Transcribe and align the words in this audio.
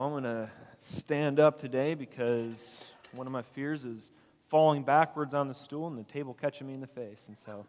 I'm 0.00 0.12
going 0.12 0.22
to 0.22 0.48
stand 0.78 1.40
up 1.40 1.60
today 1.60 1.94
because 1.94 2.80
one 3.10 3.26
of 3.26 3.32
my 3.32 3.42
fears 3.42 3.84
is 3.84 4.12
falling 4.46 4.84
backwards 4.84 5.34
on 5.34 5.48
the 5.48 5.54
stool 5.54 5.88
and 5.88 5.98
the 5.98 6.04
table 6.04 6.36
catching 6.40 6.68
me 6.68 6.74
in 6.74 6.80
the 6.80 6.86
face. 6.86 7.24
And 7.26 7.36
so, 7.36 7.66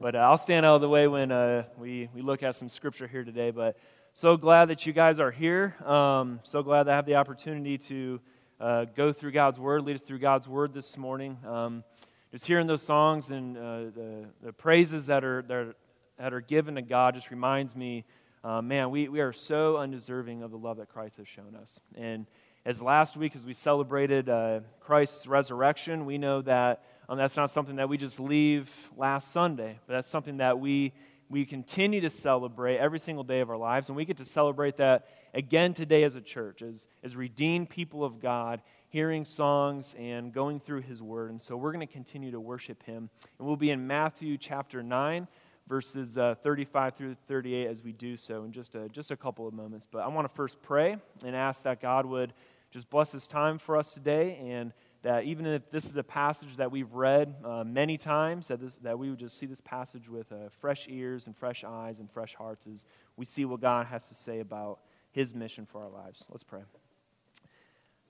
but 0.00 0.14
uh, 0.14 0.18
I'll 0.18 0.38
stand 0.38 0.64
out 0.64 0.76
of 0.76 0.82
the 0.82 0.88
way 0.88 1.08
when 1.08 1.32
uh, 1.32 1.64
we, 1.76 2.08
we 2.14 2.22
look 2.22 2.44
at 2.44 2.54
some 2.54 2.68
scripture 2.68 3.08
here 3.08 3.24
today. 3.24 3.50
But 3.50 3.76
so 4.12 4.36
glad 4.36 4.66
that 4.66 4.86
you 4.86 4.92
guys 4.92 5.18
are 5.18 5.32
here. 5.32 5.74
Um, 5.84 6.38
so 6.44 6.62
glad 6.62 6.84
to 6.84 6.92
have 6.92 7.06
the 7.06 7.16
opportunity 7.16 7.76
to 7.78 8.20
uh, 8.60 8.84
go 8.94 9.12
through 9.12 9.32
God's 9.32 9.58
Word, 9.58 9.82
lead 9.82 9.96
us 9.96 10.02
through 10.02 10.20
God's 10.20 10.46
Word 10.46 10.74
this 10.74 10.96
morning. 10.96 11.38
Um, 11.44 11.82
just 12.30 12.46
hearing 12.46 12.68
those 12.68 12.82
songs 12.82 13.30
and 13.30 13.56
uh, 13.56 13.60
the, 13.60 14.26
the 14.44 14.52
praises 14.52 15.06
that 15.06 15.24
are, 15.24 15.42
that 15.42 15.56
are, 15.56 15.74
that 16.18 16.32
are 16.34 16.40
given 16.40 16.76
to 16.76 16.82
God 16.82 17.16
just 17.16 17.32
reminds 17.32 17.74
me 17.74 18.04
uh, 18.44 18.60
man, 18.60 18.90
we, 18.90 19.08
we 19.08 19.20
are 19.20 19.32
so 19.32 19.78
undeserving 19.78 20.42
of 20.42 20.50
the 20.50 20.58
love 20.58 20.76
that 20.76 20.90
Christ 20.90 21.16
has 21.16 21.26
shown 21.26 21.56
us. 21.56 21.80
And 21.94 22.26
as 22.66 22.82
last 22.82 23.16
week, 23.16 23.34
as 23.34 23.42
we 23.42 23.54
celebrated 23.54 24.28
uh, 24.28 24.60
Christ's 24.80 25.26
resurrection, 25.26 26.04
we 26.04 26.18
know 26.18 26.42
that 26.42 26.84
um, 27.08 27.16
that's 27.16 27.36
not 27.36 27.48
something 27.48 27.76
that 27.76 27.88
we 27.88 27.96
just 27.96 28.20
leave 28.20 28.70
last 28.98 29.32
Sunday, 29.32 29.78
but 29.86 29.94
that's 29.94 30.08
something 30.08 30.36
that 30.38 30.60
we, 30.60 30.92
we 31.30 31.46
continue 31.46 32.02
to 32.02 32.10
celebrate 32.10 32.76
every 32.76 32.98
single 32.98 33.24
day 33.24 33.40
of 33.40 33.48
our 33.48 33.56
lives. 33.56 33.88
And 33.88 33.96
we 33.96 34.04
get 34.04 34.18
to 34.18 34.26
celebrate 34.26 34.76
that 34.76 35.08
again 35.32 35.72
today 35.72 36.04
as 36.04 36.14
a 36.14 36.20
church, 36.20 36.60
as, 36.60 36.86
as 37.02 37.16
redeemed 37.16 37.70
people 37.70 38.04
of 38.04 38.20
God, 38.20 38.60
hearing 38.90 39.24
songs 39.24 39.94
and 39.98 40.34
going 40.34 40.60
through 40.60 40.82
His 40.82 41.00
Word. 41.00 41.30
And 41.30 41.40
so 41.40 41.56
we're 41.56 41.72
going 41.72 41.86
to 41.86 41.92
continue 41.92 42.30
to 42.30 42.40
worship 42.40 42.82
Him. 42.82 43.08
And 43.38 43.48
we'll 43.48 43.56
be 43.56 43.70
in 43.70 43.86
Matthew 43.86 44.36
chapter 44.36 44.82
9 44.82 45.28
verses 45.68 46.18
uh, 46.18 46.34
35 46.42 46.94
through 46.94 47.16
38 47.26 47.66
as 47.66 47.82
we 47.82 47.92
do 47.92 48.16
so 48.16 48.44
in 48.44 48.52
just 48.52 48.74
a, 48.74 48.88
just 48.88 49.10
a 49.10 49.16
couple 49.16 49.48
of 49.48 49.54
moments. 49.54 49.86
But 49.90 50.00
I 50.00 50.08
want 50.08 50.28
to 50.28 50.34
first 50.34 50.60
pray 50.62 50.96
and 51.24 51.34
ask 51.34 51.62
that 51.62 51.80
God 51.80 52.06
would 52.06 52.32
just 52.70 52.90
bless 52.90 53.12
this 53.12 53.26
time 53.26 53.58
for 53.58 53.76
us 53.76 53.94
today 53.94 54.38
and 54.42 54.72
that 55.02 55.24
even 55.24 55.46
if 55.46 55.70
this 55.70 55.84
is 55.84 55.96
a 55.96 56.02
passage 56.02 56.56
that 56.56 56.70
we've 56.70 56.92
read 56.92 57.34
uh, 57.44 57.62
many 57.62 57.98
times, 57.98 58.48
that, 58.48 58.58
this, 58.58 58.74
that 58.82 58.98
we 58.98 59.10
would 59.10 59.18
just 59.18 59.38
see 59.38 59.46
this 59.46 59.60
passage 59.60 60.08
with 60.08 60.32
uh, 60.32 60.48
fresh 60.60 60.86
ears 60.88 61.26
and 61.26 61.36
fresh 61.36 61.62
eyes 61.62 61.98
and 61.98 62.10
fresh 62.10 62.34
hearts 62.34 62.66
as 62.66 62.86
we 63.16 63.24
see 63.24 63.44
what 63.44 63.60
God 63.60 63.86
has 63.86 64.06
to 64.08 64.14
say 64.14 64.40
about 64.40 64.78
his 65.12 65.34
mission 65.34 65.66
for 65.66 65.82
our 65.82 65.90
lives. 65.90 66.24
Let's 66.30 66.42
pray. 66.42 66.62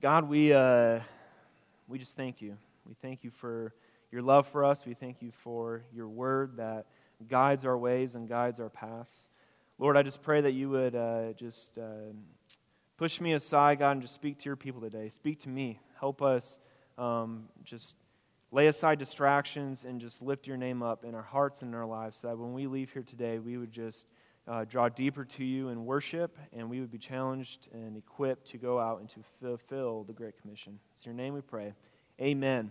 God, 0.00 0.28
we, 0.28 0.52
uh, 0.52 1.00
we 1.88 1.98
just 1.98 2.16
thank 2.16 2.40
you. 2.40 2.56
We 2.86 2.94
thank 2.94 3.24
you 3.24 3.30
for 3.30 3.74
your 4.12 4.22
love 4.22 4.46
for 4.46 4.64
us. 4.64 4.86
We 4.86 4.94
thank 4.94 5.20
you 5.20 5.32
for 5.42 5.82
your 5.92 6.08
word 6.08 6.58
that 6.58 6.86
guides 7.28 7.64
our 7.64 7.76
ways 7.76 8.14
and 8.14 8.28
guides 8.28 8.60
our 8.60 8.68
paths. 8.68 9.28
Lord, 9.78 9.96
I 9.96 10.02
just 10.02 10.22
pray 10.22 10.40
that 10.40 10.52
you 10.52 10.70
would 10.70 10.94
uh, 10.94 11.32
just 11.32 11.78
uh, 11.78 12.12
push 12.96 13.20
me 13.20 13.32
aside, 13.32 13.80
God, 13.80 13.92
and 13.92 14.02
just 14.02 14.14
speak 14.14 14.38
to 14.38 14.44
your 14.46 14.56
people 14.56 14.80
today. 14.80 15.08
Speak 15.08 15.40
to 15.40 15.48
me. 15.48 15.80
Help 15.98 16.22
us 16.22 16.58
um, 16.96 17.48
just 17.64 17.96
lay 18.52 18.68
aside 18.68 18.98
distractions 18.98 19.84
and 19.84 20.00
just 20.00 20.22
lift 20.22 20.46
your 20.46 20.56
name 20.56 20.82
up 20.82 21.04
in 21.04 21.14
our 21.14 21.22
hearts 21.22 21.62
and 21.62 21.74
in 21.74 21.78
our 21.78 21.86
lives 21.86 22.18
so 22.18 22.28
that 22.28 22.38
when 22.38 22.52
we 22.52 22.68
leave 22.68 22.92
here 22.92 23.02
today, 23.02 23.40
we 23.40 23.56
would 23.56 23.72
just 23.72 24.06
uh, 24.46 24.64
draw 24.64 24.88
deeper 24.88 25.24
to 25.24 25.44
you 25.44 25.70
in 25.70 25.84
worship 25.84 26.38
and 26.52 26.68
we 26.70 26.78
would 26.80 26.90
be 26.90 26.98
challenged 26.98 27.68
and 27.72 27.96
equipped 27.96 28.46
to 28.46 28.58
go 28.58 28.78
out 28.78 29.00
and 29.00 29.08
to 29.08 29.20
fulfill 29.40 30.04
the 30.04 30.12
Great 30.12 30.40
Commission. 30.40 30.78
It's 30.94 31.04
your 31.04 31.14
name 31.14 31.34
we 31.34 31.40
pray. 31.40 31.74
Amen. 32.20 32.70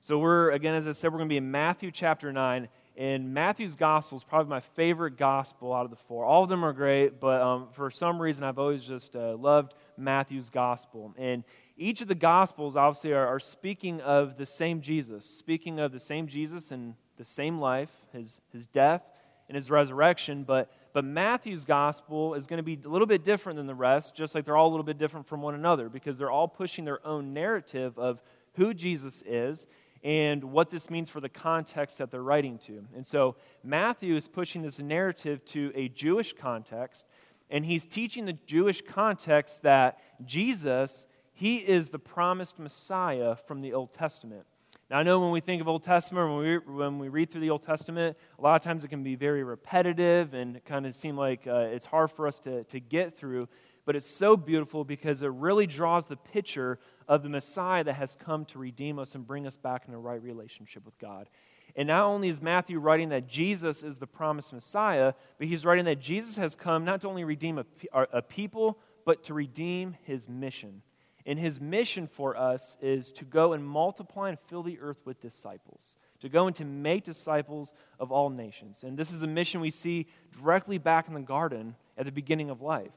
So, 0.00 0.18
we're, 0.18 0.50
again, 0.50 0.74
as 0.74 0.88
I 0.88 0.92
said, 0.92 1.12
we're 1.12 1.18
going 1.18 1.28
to 1.28 1.32
be 1.32 1.36
in 1.36 1.52
Matthew 1.52 1.92
chapter 1.92 2.32
9. 2.32 2.66
And 2.96 3.32
Matthew's 3.32 3.74
gospel 3.74 4.18
is 4.18 4.24
probably 4.24 4.50
my 4.50 4.60
favorite 4.60 5.16
gospel 5.16 5.72
out 5.72 5.84
of 5.84 5.90
the 5.90 5.96
four. 5.96 6.26
All 6.26 6.42
of 6.42 6.50
them 6.50 6.62
are 6.62 6.74
great, 6.74 7.20
but 7.20 7.40
um, 7.40 7.68
for 7.72 7.90
some 7.90 8.20
reason, 8.20 8.44
I've 8.44 8.58
always 8.58 8.84
just 8.84 9.16
uh, 9.16 9.34
loved 9.36 9.74
Matthew's 9.96 10.50
gospel. 10.50 11.14
And 11.16 11.42
each 11.78 12.02
of 12.02 12.08
the 12.08 12.14
gospels, 12.14 12.76
obviously, 12.76 13.12
are, 13.12 13.26
are 13.26 13.40
speaking 13.40 14.02
of 14.02 14.36
the 14.36 14.44
same 14.44 14.82
Jesus, 14.82 15.24
speaking 15.24 15.80
of 15.80 15.92
the 15.92 16.00
same 16.00 16.26
Jesus 16.26 16.70
and 16.70 16.94
the 17.16 17.24
same 17.24 17.58
life, 17.58 17.90
his, 18.12 18.42
his 18.52 18.66
death 18.66 19.02
and 19.48 19.56
his 19.56 19.70
resurrection. 19.70 20.44
But, 20.44 20.70
but 20.92 21.02
Matthew's 21.02 21.64
gospel 21.64 22.34
is 22.34 22.46
going 22.46 22.58
to 22.58 22.62
be 22.62 22.78
a 22.84 22.88
little 22.88 23.06
bit 23.06 23.24
different 23.24 23.56
than 23.56 23.66
the 23.66 23.74
rest, 23.74 24.14
just 24.14 24.34
like 24.34 24.44
they're 24.44 24.56
all 24.56 24.68
a 24.68 24.70
little 24.72 24.84
bit 24.84 24.98
different 24.98 25.26
from 25.26 25.40
one 25.40 25.54
another, 25.54 25.88
because 25.88 26.18
they're 26.18 26.30
all 26.30 26.48
pushing 26.48 26.84
their 26.84 27.04
own 27.06 27.32
narrative 27.32 27.98
of 27.98 28.22
who 28.54 28.74
Jesus 28.74 29.22
is 29.26 29.66
and 30.04 30.42
what 30.44 30.70
this 30.70 30.90
means 30.90 31.08
for 31.08 31.20
the 31.20 31.28
context 31.28 31.98
that 31.98 32.10
they're 32.10 32.22
writing 32.22 32.58
to. 32.58 32.84
And 32.94 33.06
so 33.06 33.36
Matthew 33.62 34.16
is 34.16 34.26
pushing 34.26 34.62
this 34.62 34.78
narrative 34.78 35.44
to 35.46 35.72
a 35.74 35.88
Jewish 35.88 36.32
context, 36.32 37.06
and 37.50 37.64
he's 37.64 37.86
teaching 37.86 38.24
the 38.24 38.36
Jewish 38.46 38.82
context 38.82 39.62
that 39.62 39.98
Jesus, 40.24 41.06
he 41.32 41.58
is 41.58 41.90
the 41.90 41.98
promised 41.98 42.58
Messiah 42.58 43.36
from 43.46 43.60
the 43.60 43.74
Old 43.74 43.92
Testament. 43.92 44.44
Now, 44.90 44.98
I 44.98 45.02
know 45.04 45.20
when 45.20 45.30
we 45.30 45.40
think 45.40 45.62
of 45.62 45.68
Old 45.68 45.84
Testament, 45.84 46.28
when 46.28 46.38
we, 46.38 46.58
when 46.58 46.98
we 46.98 47.08
read 47.08 47.30
through 47.30 47.40
the 47.40 47.50
Old 47.50 47.62
Testament, 47.62 48.16
a 48.38 48.42
lot 48.42 48.56
of 48.56 48.62
times 48.62 48.84
it 48.84 48.88
can 48.88 49.02
be 49.02 49.14
very 49.14 49.42
repetitive 49.42 50.34
and 50.34 50.62
kind 50.64 50.84
of 50.84 50.94
seem 50.94 51.16
like 51.16 51.46
uh, 51.46 51.68
it's 51.70 51.86
hard 51.86 52.10
for 52.10 52.26
us 52.26 52.38
to, 52.40 52.64
to 52.64 52.80
get 52.80 53.16
through 53.16 53.48
but 53.84 53.96
it's 53.96 54.08
so 54.08 54.36
beautiful 54.36 54.84
because 54.84 55.22
it 55.22 55.30
really 55.32 55.66
draws 55.66 56.06
the 56.06 56.16
picture 56.16 56.78
of 57.12 57.22
the 57.22 57.28
Messiah 57.28 57.84
that 57.84 57.92
has 57.92 58.14
come 58.14 58.46
to 58.46 58.58
redeem 58.58 58.98
us 58.98 59.14
and 59.14 59.26
bring 59.26 59.46
us 59.46 59.54
back 59.54 59.84
in 59.86 59.92
a 59.92 59.98
right 59.98 60.22
relationship 60.22 60.86
with 60.86 60.98
God. 60.98 61.28
And 61.76 61.88
not 61.88 62.06
only 62.06 62.28
is 62.28 62.40
Matthew 62.40 62.78
writing 62.78 63.10
that 63.10 63.28
Jesus 63.28 63.82
is 63.82 63.98
the 63.98 64.06
promised 64.06 64.50
Messiah, 64.50 65.12
but 65.36 65.46
he's 65.46 65.66
writing 65.66 65.84
that 65.84 66.00
Jesus 66.00 66.36
has 66.36 66.54
come 66.54 66.86
not 66.86 67.02
to 67.02 67.08
only 67.08 67.24
redeem 67.24 67.58
a, 67.58 67.66
a 68.14 68.22
people, 68.22 68.78
but 69.04 69.24
to 69.24 69.34
redeem 69.34 69.94
his 70.04 70.26
mission. 70.26 70.80
And 71.26 71.38
his 71.38 71.60
mission 71.60 72.06
for 72.06 72.34
us 72.34 72.78
is 72.80 73.12
to 73.12 73.26
go 73.26 73.52
and 73.52 73.62
multiply 73.62 74.30
and 74.30 74.38
fill 74.48 74.62
the 74.62 74.78
earth 74.80 75.02
with 75.04 75.20
disciples, 75.20 75.96
to 76.20 76.30
go 76.30 76.46
and 76.46 76.56
to 76.56 76.64
make 76.64 77.04
disciples 77.04 77.74
of 78.00 78.10
all 78.10 78.30
nations. 78.30 78.84
And 78.84 78.98
this 78.98 79.12
is 79.12 79.22
a 79.22 79.26
mission 79.26 79.60
we 79.60 79.68
see 79.68 80.06
directly 80.34 80.78
back 80.78 81.08
in 81.08 81.14
the 81.14 81.20
garden 81.20 81.76
at 81.98 82.06
the 82.06 82.12
beginning 82.12 82.48
of 82.48 82.62
life. 82.62 82.92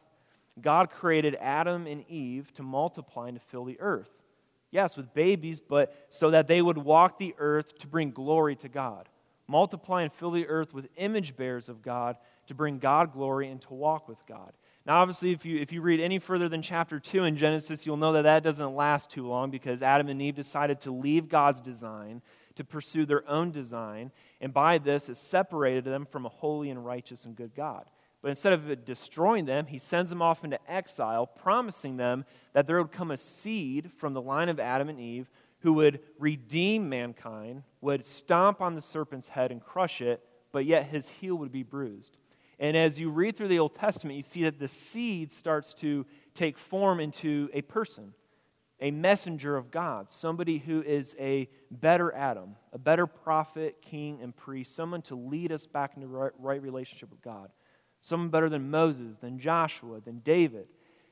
God 0.62 0.90
created 0.90 1.36
Adam 1.40 1.86
and 1.88 2.08
Eve 2.10 2.52
to 2.54 2.64
multiply 2.64 3.28
and 3.28 3.40
to 3.40 3.46
fill 3.46 3.66
the 3.66 3.80
earth. 3.80 4.10
Yes, 4.72 4.98
with 4.98 5.14
babies, 5.14 5.62
but 5.62 6.08
so 6.10 6.32
that 6.32 6.48
they 6.48 6.62
would 6.62 6.78
walk 6.78 7.18
the 7.18 7.36
earth 7.38 7.78
to 7.80 7.88
bring 7.88 8.12
glory 8.12 8.56
to 8.58 8.70
God. 8.70 9.08
Multiply 9.48 10.02
and 10.02 10.12
fill 10.12 10.32
the 10.32 10.48
earth 10.48 10.74
with 10.74 10.88
image 10.98 11.36
bearers 11.36 11.70
of 11.70 11.82
God 11.82 12.18
to 12.48 12.54
bring 12.54 12.80
God 12.80 13.14
glory 13.14 13.50
and 13.50 13.62
to 13.62 13.74
walk 13.74 14.08
with 14.08 14.26
God. 14.26 14.54
Now, 14.86 15.02
obviously, 15.02 15.32
if 15.32 15.46
you, 15.46 15.60
if 15.60 15.72
you 15.72 15.82
read 15.82 16.00
any 16.00 16.20
further 16.20 16.48
than 16.48 16.62
chapter 16.62 17.00
2 17.00 17.24
in 17.24 17.38
Genesis, 17.38 17.86
you'll 17.86 17.98
know 17.98 18.14
that 18.14 18.24
that 18.24 18.44
doesn't 18.44 18.76
last 18.76 19.10
too 19.10 19.28
long 19.28 19.50
because 19.50 19.82
Adam 19.82 20.10
and 20.10 20.22
Eve 20.22 20.36
decided 20.36 20.80
to 20.82 20.92
leave 20.92 21.28
God's 21.28 21.60
design 21.60 22.22
to 22.56 22.64
pursue 22.64 23.06
their 23.06 23.28
own 23.30 23.52
design. 23.52 24.12
And 24.42 24.54
by 24.54 24.78
this, 24.78 25.10
it 25.10 25.18
separated 25.18 25.86
them 25.86 26.06
from 26.06 26.26
a 26.26 26.30
holy 26.30 26.70
and 26.70 26.86
righteous 26.86 27.26
and 27.26 27.36
good 27.36 27.56
God. 27.56 27.86
But 28.26 28.30
instead 28.30 28.54
of 28.54 28.86
destroying 28.86 29.46
them, 29.46 29.68
he 29.68 29.78
sends 29.78 30.10
them 30.10 30.20
off 30.20 30.44
into 30.44 30.58
exile, 30.68 31.28
promising 31.28 31.98
them 31.98 32.26
that 32.54 32.66
there 32.66 32.82
would 32.82 32.92
come 32.92 33.12
a 33.12 33.18
seed 33.18 33.92
from 33.98 34.16
the 34.16 34.22
line 34.22 34.50
of 34.50 34.60
Adam 34.60 34.90
and 34.90 35.00
Eve 35.00 35.30
who 35.60 35.74
would 35.74 36.00
redeem 36.18 36.90
mankind, 36.90 37.62
would 37.82 38.04
stomp 38.04 38.62
on 38.62 38.74
the 38.74 38.82
serpent's 38.82 39.28
head 39.28 39.52
and 39.52 39.64
crush 39.64 40.02
it, 40.02 40.26
but 40.52 40.66
yet 40.66 40.88
his 40.88 41.08
heel 41.08 41.36
would 41.36 41.52
be 41.52 41.62
bruised. 41.62 42.18
And 42.58 42.76
as 42.76 43.00
you 43.00 43.12
read 43.12 43.38
through 43.38 43.50
the 43.50 43.60
Old 43.60 43.76
Testament, 43.76 44.16
you 44.16 44.24
see 44.24 44.42
that 44.46 44.58
the 44.58 44.68
seed 44.68 45.32
starts 45.32 45.76
to 45.76 46.08
take 46.34 46.58
form 46.58 47.00
into 47.00 47.52
a 47.54 47.62
person, 47.62 48.16
a 48.82 48.90
messenger 48.90 49.56
of 49.56 49.70
God, 49.70 50.10
somebody 50.10 50.58
who 50.58 50.82
is 50.82 51.16
a 51.20 51.48
better 51.70 52.12
Adam, 52.12 52.56
a 52.74 52.80
better 52.80 53.06
prophet, 53.06 53.84
king, 53.84 54.18
and 54.24 54.36
priest, 54.36 54.74
someone 54.76 55.04
to 55.04 55.16
lead 55.16 55.52
us 55.52 55.68
back 55.68 55.92
into 55.96 56.08
right, 56.08 56.32
right 56.40 56.60
relationship 56.64 57.12
with 57.12 57.22
God 57.22 57.52
someone 58.06 58.30
better 58.30 58.50
than 58.50 58.70
Moses, 58.70 59.18
than 59.18 59.40
Joshua, 59.40 60.00
than 60.00 60.20
David. 60.20 60.68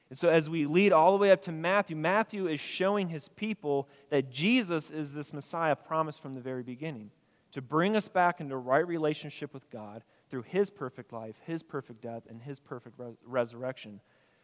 And 0.09 0.17
so, 0.17 0.29
as 0.29 0.47
we 0.47 0.67
lead 0.67 0.93
all 0.93 1.11
the 1.11 1.17
way 1.17 1.31
up 1.31 1.41
to 1.43 1.51
Matthew, 1.51 1.95
Matthew 1.95 2.47
is 2.47 2.59
showing 2.59 3.09
his 3.09 3.29
people 3.29 3.89
that 4.11 4.29
Jesus 4.29 4.91
is 4.91 5.11
this 5.11 5.33
Messiah 5.33 5.75
promised 5.75 6.21
from 6.21 6.35
the 6.35 6.41
very 6.41 6.61
beginning 6.61 7.09
to 7.51 7.61
bring 7.61 7.95
us 7.95 8.07
back 8.07 8.39
into 8.39 8.55
right 8.57 8.87
relationship 8.87 9.53
with 9.53 9.69
God 9.71 10.03
through 10.29 10.43
his 10.43 10.69
perfect 10.69 11.13
life, 11.13 11.35
his 11.45 11.63
perfect 11.63 12.01
death, 12.01 12.23
and 12.29 12.41
his 12.41 12.59
perfect 12.59 12.99
res- 12.99 13.15
resurrection. 13.25 13.99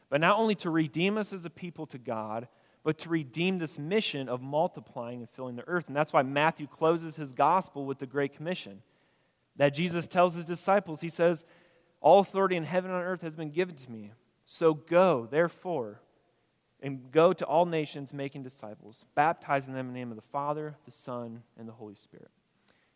But 0.10 0.22
not 0.22 0.40
only 0.40 0.56
to 0.56 0.72
redeem 0.72 1.18
us 1.18 1.34
as 1.34 1.46
a 1.46 1.50
people 1.52 1.86
to 1.88 2.00
God, 2.00 2.48
but 2.84 2.98
to 3.00 3.10
redeem 3.10 3.60
this 3.60 3.78
mission 3.78 4.28
of 4.28 4.42
multiplying 4.42 5.20
and 5.20 5.30
filling 5.30 5.56
the 5.56 5.68
earth. 5.68 5.88
And 5.88 5.96
that's 5.96 6.14
why 6.14 6.24
Matthew 6.24 6.66
closes 6.66 7.16
his 7.16 7.32
gospel 7.32 7.86
with 7.86 8.00
the 8.00 8.08
Great 8.08 8.36
Commission. 8.36 8.82
That 9.56 9.76
Jesus 9.76 10.08
tells 10.08 10.34
his 10.34 10.46
disciples, 10.46 11.02
he 11.02 11.10
says, 11.10 11.46
all 12.02 12.20
authority 12.20 12.56
in 12.56 12.64
heaven 12.64 12.92
and 12.92 13.00
on 13.00 13.06
earth 13.06 13.22
has 13.22 13.36
been 13.36 13.52
given 13.52 13.76
to 13.76 13.92
me. 13.92 14.12
So 14.46 14.74
go, 14.74 15.28
therefore, 15.30 16.02
and 16.82 17.12
go 17.12 17.34
to 17.34 17.46
all 17.46 17.66
nations, 17.66 18.14
making 18.14 18.44
disciples, 18.44 19.06
baptizing 19.16 19.74
them 19.74 19.88
in 19.88 19.94
the 19.94 20.00
name 20.00 20.12
of 20.12 20.16
the 20.16 20.24
Father, 20.32 20.76
the 20.86 20.92
Son, 20.92 21.44
and 21.58 21.68
the 21.68 21.74
Holy 21.74 21.96
Spirit, 21.96 22.32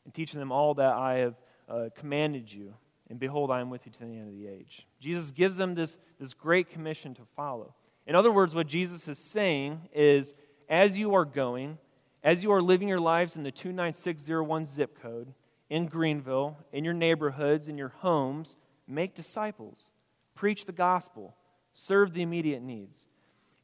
and 0.06 0.14
teaching 0.14 0.40
them 0.40 0.52
all 0.52 0.74
that 0.76 0.94
I 0.94 1.16
have 1.16 1.36
uh, 1.70 1.90
commanded 1.96 2.52
you. 2.52 2.74
And 3.10 3.20
behold, 3.20 3.52
I 3.52 3.60
am 3.60 3.70
with 3.70 3.86
you 3.86 3.92
to 3.92 4.00
the 4.00 4.06
end 4.06 4.30
of 4.30 4.34
the 4.34 4.48
age. 4.48 4.88
Jesus 5.00 5.32
gives 5.32 5.58
them 5.58 5.76
this, 5.76 5.98
this 6.20 6.34
great 6.34 6.70
commission 6.70 7.14
to 7.16 7.22
follow. 7.36 7.76
In 8.08 8.16
other 8.16 8.32
words, 8.32 8.56
what 8.56 8.68
Jesus 8.68 9.08
is 9.08 9.20
saying 9.20 9.90
is 9.94 10.34
as 10.70 10.98
you 10.98 11.14
are 11.14 11.26
going, 11.26 11.78
as 12.24 12.42
you 12.44 12.52
are 12.52 12.62
living 12.62 12.88
your 12.88 13.00
lives 13.00 13.36
in 13.36 13.44
the 13.44 13.52
29601 13.52 14.66
zip 14.66 15.02
code, 15.02 15.34
in 15.70 15.88
Greenville, 15.88 16.58
in 16.72 16.84
your 16.84 16.94
neighborhoods, 16.94 17.68
in 17.68 17.78
your 17.78 17.90
homes, 17.90 18.56
make 18.94 19.16
disciples, 19.16 19.90
preach 20.36 20.66
the 20.66 20.72
gospel, 20.72 21.36
serve 21.74 22.14
the 22.14 22.22
immediate 22.22 22.62
needs. 22.62 23.06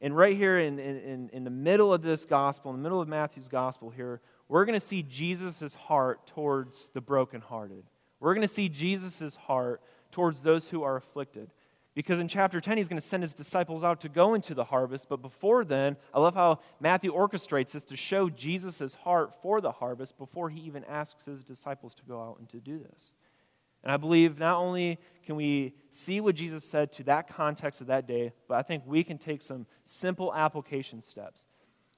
And 0.00 0.16
right 0.16 0.36
here 0.36 0.58
in, 0.58 0.78
in, 0.78 1.30
in 1.32 1.44
the 1.44 1.50
middle 1.50 1.92
of 1.92 2.02
this 2.02 2.24
gospel, 2.24 2.70
in 2.70 2.78
the 2.78 2.82
middle 2.82 3.00
of 3.00 3.08
Matthew's 3.08 3.48
gospel 3.48 3.90
here, 3.90 4.20
we're 4.48 4.64
going 4.64 4.78
to 4.78 4.84
see 4.84 5.02
Jesus' 5.02 5.74
heart 5.74 6.26
towards 6.26 6.88
the 6.94 7.00
brokenhearted. 7.00 7.84
We're 8.18 8.34
going 8.34 8.46
to 8.46 8.52
see 8.52 8.68
Jesus' 8.68 9.34
heart 9.34 9.82
towards 10.10 10.40
those 10.40 10.68
who 10.70 10.82
are 10.82 10.96
afflicted. 10.96 11.50
Because 11.94 12.20
in 12.20 12.28
chapter 12.28 12.60
10, 12.60 12.76
he's 12.76 12.88
going 12.88 13.00
to 13.00 13.06
send 13.06 13.22
his 13.22 13.34
disciples 13.34 13.82
out 13.82 14.00
to 14.00 14.08
go 14.08 14.34
into 14.34 14.54
the 14.54 14.64
harvest. 14.64 15.08
But 15.08 15.22
before 15.22 15.64
then, 15.64 15.96
I 16.14 16.20
love 16.20 16.34
how 16.34 16.60
Matthew 16.78 17.12
orchestrates 17.12 17.72
this 17.72 17.84
to 17.86 17.96
show 17.96 18.30
Jesus' 18.30 18.94
heart 18.94 19.34
for 19.42 19.60
the 19.60 19.72
harvest 19.72 20.16
before 20.16 20.50
he 20.50 20.60
even 20.60 20.84
asks 20.84 21.24
his 21.24 21.42
disciples 21.42 21.94
to 21.96 22.02
go 22.04 22.20
out 22.20 22.38
and 22.38 22.48
to 22.50 22.58
do 22.58 22.78
this. 22.78 23.14
And 23.82 23.92
I 23.92 23.96
believe 23.96 24.38
not 24.38 24.56
only 24.56 24.98
can 25.24 25.36
we 25.36 25.74
see 25.90 26.20
what 26.20 26.34
Jesus 26.34 26.64
said 26.64 26.92
to 26.92 27.04
that 27.04 27.28
context 27.28 27.80
of 27.80 27.86
that 27.88 28.06
day, 28.06 28.32
but 28.48 28.56
I 28.56 28.62
think 28.62 28.84
we 28.86 29.04
can 29.04 29.18
take 29.18 29.42
some 29.42 29.66
simple 29.84 30.34
application 30.34 31.00
steps. 31.00 31.46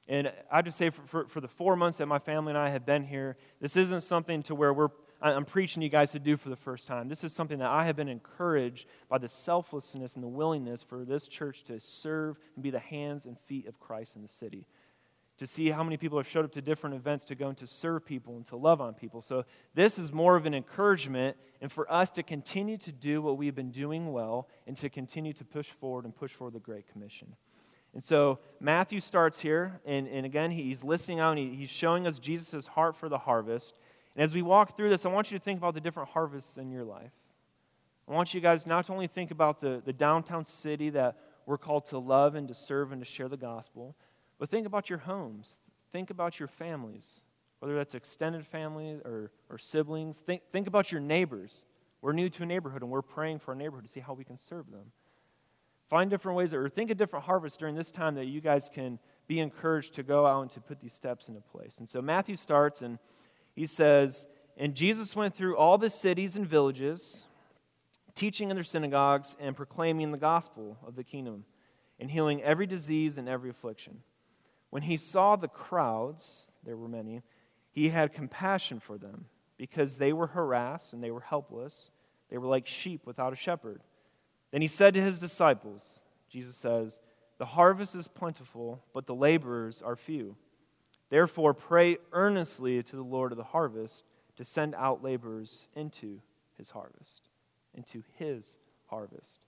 And 0.09 0.33
I 0.51 0.63
just 0.63 0.79
say 0.79 0.91
for, 0.91 1.03
for, 1.07 1.29
for, 1.29 1.41
the 1.41 1.49
four 1.49 1.77
months 1.77 1.99
that 1.99 2.07
my 2.07 2.19
family 2.19 2.51
and 2.51 2.59
I 2.59 2.71
have 2.71 2.85
been 2.85 3.05
here, 3.05 3.37
this 3.61 3.77
isn't 3.77 4.03
something 4.03 4.43
to 4.45 4.55
where 4.55 4.73
we're, 4.73 4.89
I'm 5.21 5.45
preaching 5.45 5.81
you 5.83 5.89
guys 5.89 6.11
to 6.11 6.19
do 6.19 6.37
for 6.37 6.49
the 6.49 6.57
first 6.57 6.89
time. 6.89 7.09
This 7.09 7.23
is 7.23 7.33
something 7.33 7.59
that 7.61 7.71
I 7.71 7.85
have 7.85 7.95
been 7.95 8.09
encouraged 8.09 8.87
by 9.09 9.19
the 9.19 9.29
selflessness 9.29 10.15
and 10.15 10.23
the 10.23 10.29
willingness 10.29 10.83
for 10.83 11.05
this 11.05 11.29
church 11.29 11.63
to 11.65 11.79
serve 11.79 12.39
and 12.57 12.63
be 12.63 12.71
the 12.71 12.81
hands 12.81 13.27
and 13.27 13.39
feet 13.47 13.67
of 13.67 13.79
Christ 13.79 14.17
in 14.17 14.23
the 14.23 14.29
city 14.29 14.67
to 15.39 15.47
see 15.47 15.71
how 15.71 15.83
many 15.83 15.97
people 15.97 16.19
have 16.19 16.29
showed 16.29 16.45
up 16.45 16.53
to 16.53 16.63
different 16.63 16.95
events 16.95 17.25
to 17.25 17.35
go 17.35 17.49
and 17.49 17.57
to 17.57 17.67
serve 17.67 18.05
people 18.05 18.37
and 18.37 18.47
to 18.47 18.57
love 18.57 18.81
on 18.81 18.95
people. 18.95 19.21
So, 19.21 19.45
this 19.75 19.99
is 19.99 20.13
more 20.13 20.37
of 20.37 20.47
an 20.47 20.55
encouragement 20.55 21.37
and 21.63 21.73
for 21.73 21.91
us 21.91 22.11
to 22.11 22.23
continue 22.23 22.77
to 22.77 22.93
do 22.93 23.23
what 23.23 23.39
we've 23.39 23.55
been 23.55 23.71
doing 23.71 24.13
well 24.13 24.49
and 24.67 24.77
to 24.77 24.91
continue 24.91 25.33
to 25.33 25.45
push 25.45 25.71
forward 25.71 26.05
and 26.05 26.15
push 26.15 26.33
forward 26.33 26.53
the 26.53 26.61
Great 26.61 26.87
Commission. 26.93 27.35
And 27.95 28.05
so, 28.05 28.39
Matthew 28.61 29.01
starts 29.01 29.39
here, 29.39 29.81
and, 29.87 30.07
and 30.07 30.27
again, 30.27 30.51
he's 30.51 30.85
listing 30.85 31.21
out 31.21 31.39
and 31.39 31.39
he, 31.39 31.57
he's 31.57 31.71
showing 31.71 32.07
us 32.07 32.19
Jesus' 32.19 32.67
heart 32.67 32.97
for 32.97 33.09
the 33.09 33.19
harvest. 33.19 33.73
And 34.15 34.23
as 34.23 34.35
we 34.35 34.43
walk 34.43 34.77
through 34.77 34.91
this, 34.91 35.07
I 35.07 35.09
want 35.09 35.31
you 35.31 35.39
to 35.39 35.45
think 35.45 35.59
about 35.59 35.73
the 35.73 35.81
different 35.81 36.11
harvests 36.11 36.59
in 36.59 36.71
your 36.71 36.85
life. 36.85 37.13
I 38.07 38.13
want 38.13 38.35
you 38.35 38.41
guys 38.41 38.67
not 38.67 38.85
to 38.87 38.93
only 38.93 39.07
think 39.07 39.31
about 39.31 39.61
the, 39.61 39.81
the 39.85 39.93
downtown 39.93 40.45
city 40.45 40.91
that 40.91 41.17
we're 41.47 41.59
called 41.59 41.87
to 41.87 41.99
love 41.99 42.35
and 42.35 42.49
to 42.49 42.55
serve 42.55 42.93
and 42.93 43.01
to 43.01 43.11
share 43.11 43.29
the 43.29 43.37
gospel 43.39 43.95
but 44.43 44.51
think 44.51 44.67
about 44.67 44.91
your 44.91 44.99
homes. 44.99 45.61
Think 45.93 46.11
about 46.11 46.41
your 46.41 46.49
families, 46.49 47.21
whether 47.63 47.77
that's 47.77 47.95
extended 47.95 48.45
family 48.45 48.99
or, 49.05 49.31
or 49.49 49.57
siblings. 49.57 50.19
Think, 50.19 50.43
think 50.51 50.67
about 50.67 50.91
your 50.91 51.01
neighbors. 51.01 51.65
We're 52.01 52.13
new 52.13 52.29
to 52.29 52.43
a 52.43 52.47
neighborhood 52.47 52.83
and 52.83 52.91
we're 52.91 53.03
praying 53.03 53.39
for 53.39 53.53
our 53.53 53.55
neighborhood 53.55 53.85
to 53.85 53.91
see 53.91 54.01
how 54.01 54.15
we 54.15 54.25
can 54.25 54.37
serve 54.37 54.69
them. 54.69 54.91
Find 55.89 56.11
different 56.11 56.37
ways, 56.37 56.53
or 56.53 56.69
think 56.69 56.91
of 56.91 56.97
different 56.97 57.25
harvests 57.25 57.57
during 57.57 57.77
this 57.77 57.93
time 57.93 58.17
that 58.17 58.25
you 58.25 58.41
guys 58.41 58.69
can 58.69 58.99
be 59.29 59.39
encouraged 59.39 59.95
to 59.95 60.03
go 60.03 60.27
out 60.27 60.43
and 60.43 60.51
to 60.51 60.61
put 60.61 60.81
these 60.81 60.93
steps 60.93 61.29
into 61.29 61.41
place. 61.41 61.79
And 61.79 61.89
so 61.89 62.03
Matthew 62.03 62.35
starts 62.35 62.83
and 62.83 62.99
he 63.55 63.67
says, 63.67 64.27
And 64.57 64.75
Jesus 64.75 65.15
went 65.15 65.33
through 65.33 65.57
all 65.57 65.79
the 65.79 65.91
cities 65.91 66.35
and 66.35 66.45
villages, 66.45 67.29
teaching 68.17 68.51
in 68.51 68.57
their 68.57 68.65
synagogues 68.65 69.37
and 69.39 69.55
proclaiming 69.55 70.11
the 70.11 70.19
gospel 70.19 70.79
of 70.85 70.97
the 70.97 71.05
kingdom, 71.05 71.45
and 72.01 72.11
healing 72.11 72.43
every 72.43 72.67
disease 72.67 73.19
and 73.19 73.29
every 73.29 73.51
affliction. 73.51 73.99
When 74.71 74.83
he 74.83 74.97
saw 74.97 75.37
the 75.37 75.47
crowds, 75.47 76.49
there 76.65 76.77
were 76.77 76.89
many, 76.89 77.23
he 77.73 77.89
had 77.89 78.13
compassion 78.13 78.79
for 78.79 78.99
them 78.99 79.27
because 79.57 79.99
they 79.99 80.13
were 80.13 80.29
harassed 80.29 80.93
and 80.93 81.03
they 81.03 81.11
were 81.11 81.21
helpless. 81.21 81.91
They 82.31 82.39
were 82.39 82.47
like 82.47 82.67
sheep 82.67 83.03
without 83.07 83.33
a 83.33 83.37
shepherd. 83.37 83.81
Then 84.51 84.61
he 84.61 84.69
said 84.69 84.95
to 84.95 85.03
his 85.03 85.19
disciples, 85.19 86.01
Jesus 86.29 86.57
says, 86.57 87.01
The 87.39 87.47
harvest 87.47 87.95
is 87.95 88.09
plentiful, 88.09 88.83
but 88.93 89.07
the 89.07 89.15
laborers 89.15 89.83
are 89.83 89.97
few. 89.97 90.37
Therefore, 91.09 91.55
pray 91.55 91.99
earnestly 92.13 92.83
to 92.83 92.97
the 92.97 93.03
Lord 93.03 93.33
of 93.33 93.39
the 93.39 93.45
harvest 93.45 94.05
to 94.37 94.45
send 94.45 94.75
out 94.75 95.03
laborers 95.03 95.69
into 95.75 96.21
his 96.57 96.71
harvest, 96.71 97.29
into 97.75 98.03
his 98.19 98.57
harvest. 98.87 99.41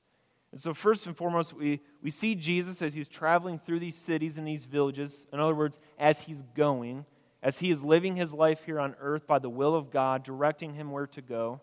And 0.52 0.60
so, 0.60 0.72
first 0.72 1.06
and 1.06 1.16
foremost, 1.16 1.52
we, 1.52 1.80
we 2.02 2.10
see 2.10 2.34
Jesus 2.34 2.80
as 2.80 2.94
he's 2.94 3.08
traveling 3.08 3.58
through 3.58 3.80
these 3.80 3.96
cities 3.96 4.38
and 4.38 4.46
these 4.46 4.66
villages. 4.66 5.26
In 5.32 5.40
other 5.40 5.54
words, 5.54 5.78
as 5.98 6.20
he's 6.20 6.42
going, 6.54 7.04
as 7.44 7.58
he 7.58 7.70
is 7.70 7.84
living 7.84 8.16
his 8.16 8.32
life 8.32 8.64
here 8.64 8.80
on 8.80 8.96
earth 8.98 9.26
by 9.26 9.38
the 9.38 9.50
will 9.50 9.76
of 9.76 9.90
God, 9.90 10.24
directing 10.24 10.74
him 10.74 10.90
where 10.90 11.06
to 11.08 11.20
go 11.20 11.60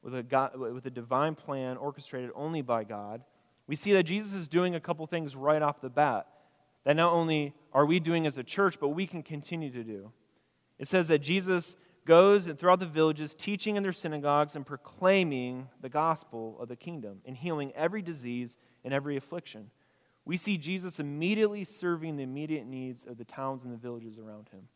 with 0.00 0.14
a, 0.14 0.22
God, 0.22 0.56
with 0.56 0.86
a 0.86 0.90
divine 0.90 1.34
plan 1.34 1.76
orchestrated 1.76 2.30
only 2.36 2.62
by 2.62 2.84
God. 2.84 3.22
We 3.66 3.74
see 3.74 3.92
that 3.94 4.04
Jesus 4.04 4.32
is 4.32 4.46
doing 4.46 4.76
a 4.76 4.80
couple 4.80 5.04
things 5.08 5.34
right 5.34 5.60
off 5.60 5.80
the 5.80 5.90
bat 5.90 6.28
that 6.84 6.94
not 6.94 7.12
only 7.12 7.52
are 7.72 7.84
we 7.84 7.98
doing 7.98 8.26
as 8.26 8.38
a 8.38 8.44
church, 8.44 8.78
but 8.80 8.90
we 8.90 9.06
can 9.06 9.22
continue 9.22 9.70
to 9.72 9.82
do. 9.82 10.12
It 10.78 10.86
says 10.86 11.08
that 11.08 11.18
Jesus 11.18 11.76
goes 12.06 12.46
and 12.46 12.58
throughout 12.58 12.78
the 12.78 12.86
villages, 12.86 13.34
teaching 13.34 13.76
in 13.76 13.82
their 13.82 13.92
synagogues 13.92 14.56
and 14.56 14.64
proclaiming 14.64 15.68
the 15.82 15.90
gospel 15.90 16.56
of 16.60 16.68
the 16.68 16.76
kingdom 16.76 17.20
and 17.26 17.36
healing 17.36 17.72
every 17.74 18.00
disease 18.00 18.56
and 18.84 18.94
every 18.94 19.16
affliction. 19.16 19.70
We 20.24 20.36
see 20.36 20.56
Jesus 20.56 21.00
immediately 21.00 21.64
serving 21.64 22.16
the 22.16 22.22
immediate 22.22 22.66
needs 22.66 23.04
of 23.04 23.18
the 23.18 23.24
towns 23.24 23.64
and 23.64 23.72
the 23.72 23.76
villages 23.76 24.18
around 24.18 24.48
him. 24.50 24.68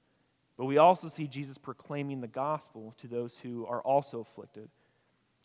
But 0.57 0.67
we 0.67 0.79
also 0.79 1.09
see 1.09 1.27
Jesus 1.27 1.59
proclaiming 1.59 2.21
the 2.21 2.29
gospel 2.29 2.95
to 2.99 3.09
those 3.09 3.37
who 3.39 3.67
are 3.67 3.81
also 3.81 4.21
afflicted. 4.21 4.69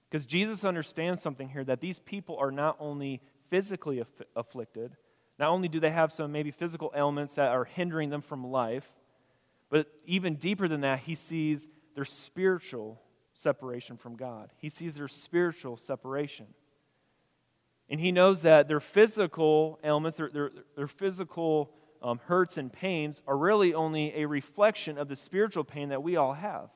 Because 0.09 0.25
Jesus 0.25 0.63
understands 0.63 1.21
something 1.21 1.49
here 1.49 1.63
that 1.63 1.81
these 1.81 1.99
people 1.99 2.37
are 2.37 2.51
not 2.51 2.77
only 2.79 3.21
physically 3.49 3.99
aff- 3.99 4.21
afflicted, 4.35 4.95
not 5.39 5.49
only 5.49 5.67
do 5.67 5.79
they 5.79 5.89
have 5.89 6.11
some 6.11 6.31
maybe 6.31 6.51
physical 6.51 6.91
ailments 6.95 7.35
that 7.35 7.49
are 7.49 7.65
hindering 7.65 8.09
them 8.09 8.21
from 8.21 8.45
life, 8.45 8.87
but 9.69 9.87
even 10.05 10.35
deeper 10.35 10.67
than 10.67 10.81
that, 10.81 10.99
he 10.99 11.15
sees 11.15 11.67
their 11.95 12.05
spiritual 12.05 13.01
separation 13.33 13.97
from 13.97 14.15
God. 14.15 14.51
He 14.57 14.69
sees 14.69 14.95
their 14.95 15.07
spiritual 15.07 15.77
separation. 15.77 16.47
And 17.89 17.99
he 17.99 18.11
knows 18.11 18.41
that 18.41 18.67
their 18.67 18.79
physical 18.79 19.79
ailments, 19.83 20.17
their, 20.17 20.29
their, 20.29 20.51
their 20.75 20.87
physical 20.87 21.71
um, 22.07 22.19
hurts 22.25 22.57
and 22.57 22.71
pains, 22.71 23.21
are 23.27 23.37
really 23.37 23.73
only 23.73 24.15
a 24.15 24.25
reflection 24.25 24.97
of 24.97 25.09
the 25.09 25.15
spiritual 25.15 25.63
pain 25.63 25.89
that 25.89 26.01
we 26.01 26.15
all 26.15 26.33
have. 26.33 26.69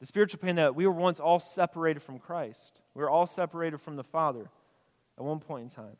The 0.00 0.06
spiritual 0.06 0.40
pain 0.40 0.56
that 0.56 0.74
we 0.74 0.86
were 0.86 0.92
once 0.92 1.20
all 1.20 1.38
separated 1.38 2.02
from 2.02 2.18
Christ. 2.18 2.80
We 2.94 3.02
were 3.02 3.10
all 3.10 3.26
separated 3.26 3.80
from 3.80 3.96
the 3.96 4.04
Father 4.04 4.50
at 5.18 5.24
one 5.24 5.38
point 5.38 5.64
in 5.64 5.68
time. 5.68 5.96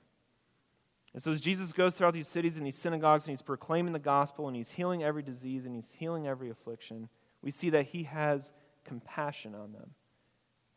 And 1.13 1.23
so 1.23 1.31
as 1.31 1.43
Jesus 1.43 1.73
goes 1.73 1.95
throughout 1.95 2.15
these 2.15 2.27
cities 2.27 2.57
and 2.57 2.65
these 2.65 2.79
synagogues 2.79 3.25
and 3.25 3.33
he's 3.33 3.43
proclaiming 3.43 3.93
the 3.93 3.99
gospel 3.99 4.49
and 4.49 4.57
he's 4.57 4.71
healing 4.71 5.05
every 5.05 5.23
disease 5.23 5.67
and 5.67 5.75
he's 5.75 5.91
healing 5.99 6.27
every 6.27 6.49
affliction, 6.49 7.11
we 7.43 7.51
see 7.51 7.69
that 7.71 7.89
he 7.89 8.05
has 8.05 8.51
compassion 8.85 9.55
on 9.55 9.73
them. 9.73 9.91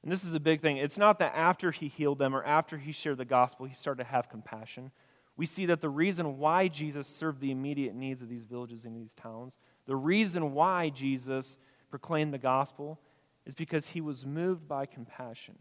And 0.04 0.12
this 0.12 0.24
is 0.24 0.34
a 0.34 0.40
big 0.40 0.62
thing. 0.62 0.78
It's 0.78 0.98
not 0.98 1.20
that 1.20 1.34
after 1.36 1.72
he 1.72 1.88
healed 1.88 2.20
them 2.20 2.36
or 2.36 2.44
after 2.44 2.78
he 2.78 2.92
shared 2.92 3.18
the 3.18 3.26
gospel, 3.26 3.66
he 3.66 3.74
started 3.74 4.04
to 4.04 4.10
have 4.10 4.30
compassion. 4.30 4.92
We 5.38 5.46
see 5.46 5.66
that 5.66 5.82
the 5.82 5.90
reason 5.90 6.38
why 6.38 6.68
Jesus 6.68 7.08
served 7.08 7.42
the 7.42 7.52
immediate 7.52 7.94
needs 7.94 8.22
of 8.22 8.30
these 8.30 8.46
villages 8.46 8.86
and 8.86 8.96
these 8.96 9.14
towns, 9.14 9.60
the 9.86 9.96
reason 9.96 10.54
why 10.54 10.90
Jesus 10.90 11.58
proclaimed 11.90 12.34
the 12.34 12.38
gospel, 12.38 13.00
is 13.46 13.54
because 13.54 13.88
he 13.88 14.02
was 14.02 14.26
moved 14.26 14.68
by 14.68 14.86
compassion. 14.86 15.56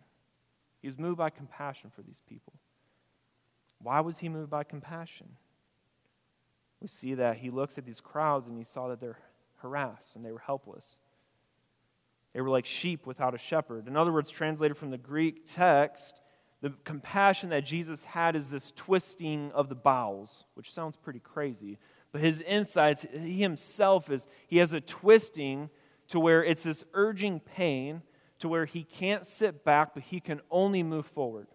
He 0.80 0.88
was 0.88 0.98
moved 0.98 1.18
by 1.18 1.30
compassion 1.30 1.90
for 1.94 2.02
these 2.02 2.22
people. 2.28 2.52
Why 3.78 4.00
was 4.00 4.18
he 4.18 4.28
moved 4.28 4.50
by 4.50 4.64
compassion? 4.64 5.28
We 6.80 6.88
see 6.88 7.14
that 7.14 7.38
he 7.38 7.50
looks 7.50 7.76
at 7.78 7.84
these 7.84 8.00
crowds 8.00 8.46
and 8.46 8.56
he 8.56 8.64
saw 8.64 8.88
that 8.88 9.00
they're 9.00 9.18
harassed 9.56 10.16
and 10.16 10.24
they 10.24 10.32
were 10.32 10.38
helpless. 10.38 10.98
They 12.32 12.40
were 12.40 12.50
like 12.50 12.66
sheep 12.66 13.06
without 13.06 13.34
a 13.34 13.38
shepherd. 13.38 13.88
In 13.88 13.96
other 13.96 14.12
words, 14.12 14.30
translated 14.30 14.76
from 14.76 14.90
the 14.90 14.98
Greek 14.98 15.46
text, 15.46 16.20
the 16.64 16.72
compassion 16.82 17.50
that 17.50 17.62
Jesus 17.62 18.06
had 18.06 18.34
is 18.34 18.48
this 18.48 18.72
twisting 18.72 19.52
of 19.52 19.68
the 19.68 19.74
bowels, 19.74 20.44
which 20.54 20.72
sounds 20.72 20.96
pretty 20.96 21.18
crazy. 21.18 21.78
But 22.10 22.22
his 22.22 22.40
insights, 22.40 23.04
he 23.12 23.42
himself 23.42 24.10
is, 24.10 24.26
he 24.46 24.56
has 24.56 24.72
a 24.72 24.80
twisting 24.80 25.68
to 26.08 26.18
where 26.18 26.42
it's 26.42 26.62
this 26.62 26.82
urging 26.94 27.40
pain 27.40 28.00
to 28.38 28.48
where 28.48 28.64
he 28.64 28.82
can't 28.82 29.26
sit 29.26 29.62
back, 29.62 29.92
but 29.92 30.04
he 30.04 30.20
can 30.20 30.40
only 30.50 30.82
move 30.82 31.04
forward. 31.04 31.48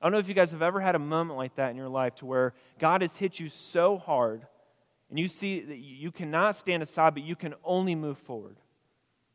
I 0.00 0.04
don't 0.04 0.12
know 0.12 0.18
if 0.18 0.28
you 0.28 0.34
guys 0.34 0.52
have 0.52 0.62
ever 0.62 0.78
had 0.78 0.94
a 0.94 1.00
moment 1.00 1.36
like 1.36 1.56
that 1.56 1.72
in 1.72 1.76
your 1.76 1.88
life 1.88 2.14
to 2.16 2.26
where 2.26 2.54
God 2.78 3.00
has 3.02 3.16
hit 3.16 3.40
you 3.40 3.48
so 3.48 3.98
hard 3.98 4.46
and 5.08 5.18
you 5.18 5.26
see 5.26 5.58
that 5.58 5.78
you 5.78 6.12
cannot 6.12 6.54
stand 6.54 6.84
aside, 6.84 7.14
but 7.14 7.24
you 7.24 7.34
can 7.34 7.54
only 7.64 7.96
move 7.96 8.18
forward. 8.18 8.58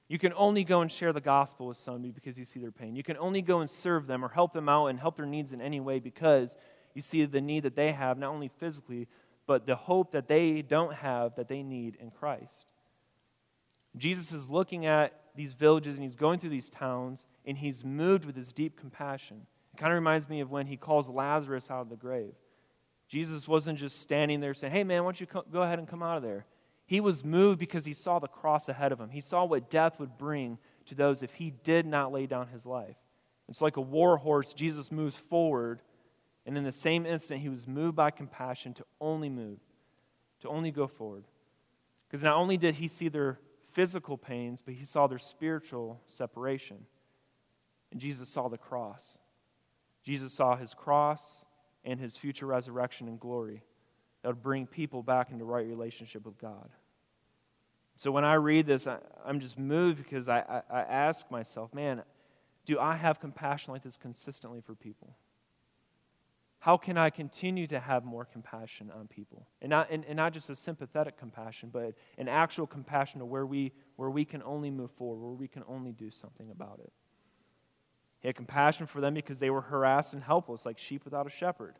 You 0.08 0.20
can 0.20 0.34
only 0.34 0.64
go 0.64 0.82
and 0.82 0.92
share 0.92 1.14
the 1.14 1.22
gospel 1.22 1.68
with 1.68 1.78
somebody 1.78 2.12
because 2.12 2.38
you 2.38 2.46
see 2.46 2.60
their 2.60 2.72
pain. 2.72 2.96
You 2.96 3.04
can 3.04 3.18
only 3.18 3.42
go 3.42 3.62
and 3.62 3.70
serve 3.70 4.06
them 4.06 4.24
or 4.24 4.30
help 4.30 4.54
them 4.54 4.70
out 4.70 4.88
and 4.88 5.00
help 5.00 5.16
their 5.16 5.26
needs 5.26 5.52
in 5.52 5.62
any 5.62 5.80
way 5.80 6.00
because 6.00 6.58
you 6.94 7.02
see 7.02 7.26
the 7.26 7.42
need 7.42 7.64
that 7.64 7.76
they 7.76 7.92
have, 7.92 8.18
not 8.18 8.32
only 8.32 8.50
physically, 8.60 9.08
but 9.48 9.66
the 9.66 9.76
hope 9.76 10.12
that 10.12 10.28
they 10.28 10.62
don't 10.62 10.94
have 10.94 11.36
that 11.36 11.48
they 11.48 11.64
need 11.64 11.98
in 12.00 12.12
Christ. 12.12 12.66
Jesus 13.98 14.32
is 14.32 14.50
looking 14.50 14.86
at 14.86 15.14
these 15.36 15.54
villages 15.54 15.96
and 15.96 16.04
he's 16.04 16.16
going 16.16 16.40
through 16.40 16.50
these 16.50 16.70
towns 16.70 17.26
and 17.46 17.58
he's 17.58 17.84
moved 17.84 18.26
with 18.26 18.36
his 18.36 18.52
deep 18.52 18.80
compassion. 18.80 19.48
It 19.74 19.78
kind 19.78 19.92
of 19.92 19.96
reminds 19.96 20.30
me 20.30 20.40
of 20.40 20.52
when 20.52 20.68
he 20.68 20.78
calls 20.78 21.10
Lazarus 21.10 21.72
out 21.72 21.82
of 21.82 21.90
the 21.90 21.96
grave. 21.96 22.34
Jesus 23.08 23.48
wasn't 23.48 23.78
just 23.78 24.02
standing 24.02 24.40
there 24.40 24.54
saying, 24.54 24.74
Hey, 24.74 24.84
man, 24.84 25.04
why 25.04 25.08
don't 25.08 25.22
you 25.22 25.28
go 25.52 25.62
ahead 25.62 25.80
and 25.80 25.88
come 25.88 26.02
out 26.02 26.18
of 26.18 26.24
there? 26.24 26.46
He 26.86 27.00
was 27.00 27.24
moved 27.24 27.60
because 27.60 27.86
he 27.86 27.94
saw 27.94 28.20
the 28.20 28.28
cross 28.28 28.70
ahead 28.70 28.92
of 28.92 29.00
him. 29.00 29.10
He 29.10 29.22
saw 29.22 29.44
what 29.44 29.70
death 29.70 30.00
would 30.00 30.18
bring 30.18 30.60
to 30.86 30.96
those 30.96 31.24
if 31.24 31.34
he 31.34 31.52
did 31.64 31.86
not 31.86 32.12
lay 32.12 32.28
down 32.28 32.48
his 32.48 32.66
life. 32.66 32.98
It's 33.50 33.62
like 33.62 33.78
a 33.78 33.82
war 33.82 34.18
horse, 34.18 34.54
Jesus 34.54 34.92
moves 34.92 35.16
forward, 35.16 35.82
and 36.46 36.58
in 36.58 36.64
the 36.64 36.72
same 36.72 37.06
instant, 37.06 37.42
he 37.42 37.50
was 37.50 37.68
moved 37.68 37.96
by 37.96 38.12
compassion 38.12 38.74
to 38.76 38.86
only 39.02 39.30
move, 39.30 39.60
to 40.42 40.50
only 40.50 40.72
go 40.72 40.88
forward. 40.88 41.26
Because 42.08 42.24
not 42.24 42.36
only 42.36 42.58
did 42.58 42.76
he 42.76 42.88
see 42.88 43.10
their 43.10 43.40
physical 43.72 44.18
pains, 44.18 44.62
but 44.62 44.76
he 44.76 44.86
saw 44.86 45.08
their 45.08 45.20
spiritual 45.20 46.02
separation. 46.06 46.86
And 47.92 48.00
Jesus 48.00 48.30
saw 48.30 48.48
the 48.48 48.58
cross. 48.58 49.18
Jesus 50.04 50.34
saw 50.34 50.56
his 50.56 50.76
cross 50.76 51.44
and 51.84 52.00
his 52.00 52.16
future 52.16 52.46
resurrection 52.46 53.08
and 53.08 53.20
glory 53.20 53.64
that 54.26 54.30
would 54.30 54.42
bring 54.42 54.66
people 54.66 55.04
back 55.04 55.30
into 55.30 55.46
right 55.46 55.68
relationship 55.68 56.26
with 56.26 56.36
God. 56.40 56.68
So 57.96 58.10
when 58.10 58.26
I 58.26 58.34
read 58.34 58.66
this, 58.66 58.88
I, 58.88 58.98
am 59.24 59.40
just 59.40 59.60
moved 59.60 60.00
because 60.00 60.28
I, 60.28 60.40
I, 60.40 60.62
I 60.68 60.82
ask 60.82 61.30
myself, 61.30 61.76
man, 61.76 62.02
do 62.66 62.80
I 62.80 62.96
have 62.96 63.20
compassion 63.20 63.72
like 63.72 63.84
this 63.84 63.98
consistently 63.98 64.62
for 64.62 64.74
people? 64.74 65.16
How 66.58 66.76
can 66.76 66.98
I 66.98 67.12
continue 67.12 67.68
to 67.68 67.80
have 67.80 68.04
more 68.04 68.26
compassion 68.26 68.90
on 68.90 69.08
people? 69.08 69.48
And 69.62 69.70
not, 69.70 69.92
and, 69.92 70.04
and 70.06 70.18
not 70.18 70.34
just 70.34 70.50
a 70.50 70.56
sympathetic 70.56 71.20
compassion, 71.20 71.70
but 71.72 71.94
an 72.18 72.28
actual 72.28 72.66
compassion 72.66 73.20
to 73.20 73.28
where 73.28 73.46
we, 73.46 73.74
where 73.96 74.10
we 74.10 74.26
can 74.26 74.42
only 74.42 74.72
move 74.72 74.90
forward, 74.94 75.24
where 75.24 75.36
we 75.36 75.48
can 75.48 75.62
only 75.68 75.92
do 75.92 76.10
something 76.10 76.50
about 76.50 76.80
it. 76.84 76.92
He 78.22 78.28
had 78.28 78.36
compassion 78.36 78.88
for 78.88 79.02
them 79.02 79.14
because 79.14 79.38
they 79.38 79.52
were 79.52 79.62
harassed 79.62 80.14
and 80.14 80.24
helpless, 80.24 80.66
like 80.66 80.80
sheep 80.80 81.06
without 81.06 81.28
a 81.28 81.30
shepherd. 81.30 81.76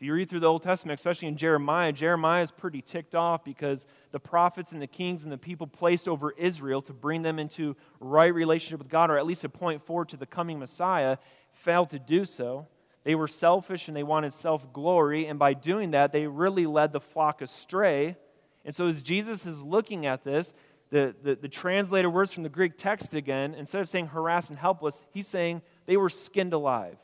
If 0.00 0.06
you 0.06 0.14
read 0.14 0.30
through 0.30 0.40
the 0.40 0.46
Old 0.46 0.62
Testament, 0.62 0.98
especially 0.98 1.28
in 1.28 1.36
Jeremiah, 1.36 1.92
Jeremiah 1.92 2.40
is 2.40 2.50
pretty 2.50 2.80
ticked 2.80 3.14
off 3.14 3.44
because 3.44 3.84
the 4.12 4.18
prophets 4.18 4.72
and 4.72 4.80
the 4.80 4.86
kings 4.86 5.24
and 5.24 5.30
the 5.30 5.36
people 5.36 5.66
placed 5.66 6.08
over 6.08 6.30
Israel 6.38 6.80
to 6.82 6.94
bring 6.94 7.20
them 7.20 7.38
into 7.38 7.76
right 8.00 8.32
relationship 8.32 8.78
with 8.78 8.88
God, 8.88 9.10
or 9.10 9.18
at 9.18 9.26
least 9.26 9.42
to 9.42 9.50
point 9.50 9.84
forward 9.84 10.08
to 10.08 10.16
the 10.16 10.24
coming 10.24 10.58
Messiah, 10.58 11.18
failed 11.52 11.90
to 11.90 11.98
do 11.98 12.24
so. 12.24 12.66
They 13.04 13.14
were 13.14 13.28
selfish 13.28 13.88
and 13.88 13.96
they 13.96 14.02
wanted 14.02 14.32
self 14.32 14.72
glory, 14.72 15.26
and 15.26 15.38
by 15.38 15.52
doing 15.52 15.90
that, 15.90 16.12
they 16.12 16.26
really 16.26 16.64
led 16.64 16.92
the 16.92 17.00
flock 17.00 17.42
astray. 17.42 18.16
And 18.64 18.74
so, 18.74 18.86
as 18.86 19.02
Jesus 19.02 19.44
is 19.44 19.60
looking 19.60 20.06
at 20.06 20.24
this, 20.24 20.54
the, 20.88 21.14
the, 21.22 21.34
the 21.34 21.48
translated 21.48 22.10
words 22.10 22.32
from 22.32 22.42
the 22.42 22.48
Greek 22.48 22.78
text 22.78 23.12
again, 23.12 23.52
instead 23.52 23.82
of 23.82 23.88
saying 23.90 24.06
harassed 24.06 24.48
and 24.48 24.58
helpless, 24.58 25.02
he's 25.12 25.28
saying 25.28 25.60
they 25.84 25.98
were 25.98 26.08
skinned 26.08 26.54
alive. 26.54 26.96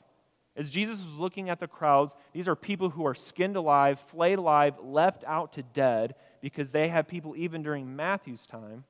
As 0.57 0.71
Jesus 0.71 1.03
was 1.03 1.19
looking 1.19 1.51
at 1.51 1.61
the 1.61 1.69
crowds, 1.69 2.15
these 2.33 2.49
are 2.49 2.57
people 2.57 2.91
who 2.91 3.05
are 3.05 3.15
skinned 3.15 3.57
alive, 3.57 4.01
flayed 4.01 4.39
alive, 4.39 4.75
left 4.83 5.23
out 5.27 5.53
to 5.53 5.63
dead 5.63 6.15
because 6.41 6.73
they 6.73 6.89
have 6.89 7.07
people, 7.07 7.35
even 7.37 7.63
during 7.63 7.95
Matthew's 7.95 8.47
time, 8.47 8.85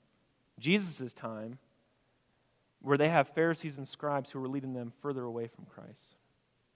Jesus' 0.59 1.13
time, 1.13 1.59
where 2.83 2.97
they 2.97 3.09
have 3.09 3.29
Pharisees 3.29 3.79
and 3.79 3.89
scribes 3.89 4.31
who 4.31 4.43
are 4.45 4.49
leading 4.49 4.75
them 4.75 4.93
further 5.03 5.25
away 5.25 5.49
from 5.49 5.65
Christ 5.65 6.15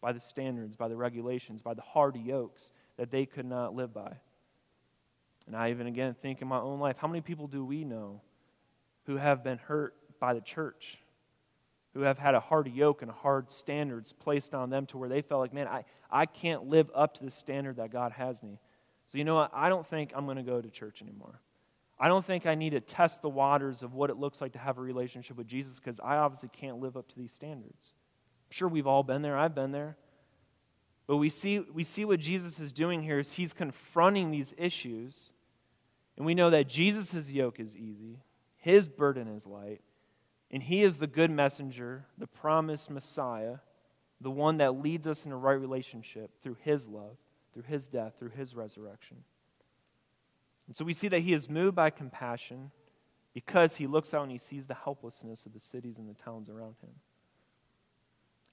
by 0.00 0.12
the 0.12 0.20
standards, 0.20 0.74
by 0.74 0.88
the 0.88 0.96
regulations, 0.96 1.62
by 1.62 1.74
the 1.74 1.82
hard 1.82 2.16
yokes 2.16 2.72
that 2.96 3.10
they 3.10 3.26
could 3.26 3.46
not 3.46 3.74
live 3.74 3.94
by. 3.94 4.14
And 5.46 5.56
I 5.56 5.70
even 5.70 5.86
again 5.86 6.14
think 6.20 6.42
in 6.42 6.48
my 6.48 6.58
own 6.58 6.80
life, 6.80 6.96
how 6.98 7.08
many 7.08 7.20
people 7.20 7.46
do 7.46 7.64
we 7.64 7.84
know 7.84 8.20
who 9.06 9.16
have 9.16 9.44
been 9.44 9.58
hurt 9.58 9.94
by 10.18 10.34
the 10.34 10.40
church? 10.40 10.98
Who 11.94 12.00
have 12.02 12.18
had 12.18 12.34
a 12.34 12.40
hard 12.40 12.68
yoke 12.68 13.02
and 13.02 13.10
hard 13.10 13.50
standards 13.50 14.12
placed 14.12 14.54
on 14.54 14.70
them 14.70 14.86
to 14.86 14.98
where 14.98 15.08
they 15.08 15.22
felt 15.22 15.40
like, 15.40 15.52
man, 15.52 15.66
I, 15.66 15.84
I 16.10 16.26
can't 16.26 16.66
live 16.66 16.90
up 16.94 17.14
to 17.14 17.24
the 17.24 17.30
standard 17.30 17.76
that 17.76 17.90
God 17.90 18.12
has 18.12 18.42
me. 18.42 18.60
So, 19.06 19.18
you 19.18 19.24
know 19.24 19.34
what? 19.34 19.50
I 19.52 19.68
don't 19.68 19.86
think 19.86 20.12
I'm 20.14 20.24
going 20.24 20.36
to 20.36 20.44
go 20.44 20.60
to 20.60 20.70
church 20.70 21.02
anymore. 21.02 21.40
I 21.98 22.08
don't 22.08 22.24
think 22.24 22.46
I 22.46 22.54
need 22.54 22.70
to 22.70 22.80
test 22.80 23.22
the 23.22 23.28
waters 23.28 23.82
of 23.82 23.92
what 23.92 24.08
it 24.08 24.16
looks 24.16 24.40
like 24.40 24.52
to 24.52 24.58
have 24.58 24.78
a 24.78 24.80
relationship 24.80 25.36
with 25.36 25.46
Jesus 25.46 25.78
because 25.78 26.00
I 26.00 26.16
obviously 26.16 26.48
can't 26.48 26.78
live 26.78 26.96
up 26.96 27.08
to 27.08 27.16
these 27.18 27.32
standards. 27.32 27.92
I'm 28.48 28.54
sure 28.54 28.68
we've 28.68 28.86
all 28.86 29.02
been 29.02 29.20
there. 29.20 29.36
I've 29.36 29.54
been 29.54 29.72
there. 29.72 29.96
But 31.06 31.16
we 31.16 31.28
see, 31.28 31.58
we 31.58 31.82
see 31.82 32.04
what 32.04 32.20
Jesus 32.20 32.60
is 32.60 32.72
doing 32.72 33.02
here 33.02 33.18
is 33.18 33.32
he's 33.32 33.52
confronting 33.52 34.30
these 34.30 34.54
issues. 34.56 35.32
And 36.16 36.24
we 36.24 36.34
know 36.34 36.50
that 36.50 36.68
Jesus' 36.68 37.30
yoke 37.30 37.58
is 37.58 37.76
easy, 37.76 38.20
his 38.58 38.88
burden 38.88 39.26
is 39.26 39.44
light, 39.44 39.80
and 40.50 40.62
he 40.62 40.82
is 40.82 40.98
the 40.98 41.06
good 41.06 41.30
messenger, 41.30 42.06
the 42.18 42.26
promised 42.26 42.90
Messiah, 42.90 43.58
the 44.20 44.30
one 44.30 44.58
that 44.58 44.80
leads 44.80 45.06
us 45.06 45.24
in 45.24 45.32
a 45.32 45.36
right 45.36 45.58
relationship 45.58 46.30
through 46.42 46.56
his 46.60 46.86
love, 46.86 47.16
through 47.52 47.62
his 47.64 47.88
death, 47.88 48.14
through 48.18 48.30
his 48.30 48.54
resurrection. 48.54 49.18
And 50.66 50.76
so 50.76 50.84
we 50.84 50.92
see 50.92 51.08
that 51.08 51.20
he 51.20 51.32
is 51.32 51.48
moved 51.48 51.74
by 51.74 51.90
compassion 51.90 52.70
because 53.32 53.76
he 53.76 53.86
looks 53.86 54.12
out 54.12 54.22
and 54.22 54.32
he 54.32 54.38
sees 54.38 54.66
the 54.66 54.74
helplessness 54.74 55.46
of 55.46 55.52
the 55.52 55.60
cities 55.60 55.98
and 55.98 56.08
the 56.08 56.14
towns 56.14 56.48
around 56.48 56.76
him. 56.82 56.90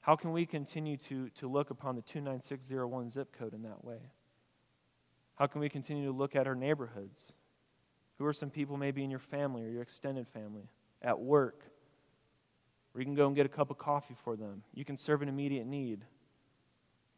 How 0.02 0.16
can 0.16 0.32
we 0.32 0.46
continue 0.46 0.98
to, 0.98 1.30
to 1.32 1.48
look 1.48 1.70
upon 1.70 1.96
the 1.96 2.02
29601 2.02 3.10
zip 3.10 3.36
code 3.38 3.54
in 3.54 3.64
that 3.64 3.84
way? 3.84 4.00
How 5.36 5.48
can 5.48 5.62
we 5.62 5.70
continue 5.70 6.06
to 6.06 6.18
look 6.18 6.36
at 6.36 6.48
our 6.48 6.56
neighborhoods? 6.56 7.34
Who 8.18 8.26
are 8.26 8.34
some 8.34 8.50
people 8.50 8.78
maybe 8.78 9.04
in 9.04 9.12
your 9.12 9.20
family 9.20 9.66
or 9.66 9.70
your 9.70 9.82
extended 9.82 10.28
family? 10.28 10.70
At 11.02 11.20
work, 11.20 11.64
where 12.98 13.04
you 13.04 13.06
can 13.06 13.14
go 13.14 13.28
and 13.28 13.36
get 13.36 13.46
a 13.46 13.50
cup 13.50 13.70
of 13.70 13.78
coffee 13.78 14.16
for 14.24 14.36
them. 14.36 14.64
You 14.74 14.84
can 14.84 14.98
serve 14.98 15.22
an 15.22 15.30
immediate 15.30 15.68
need. 15.68 16.04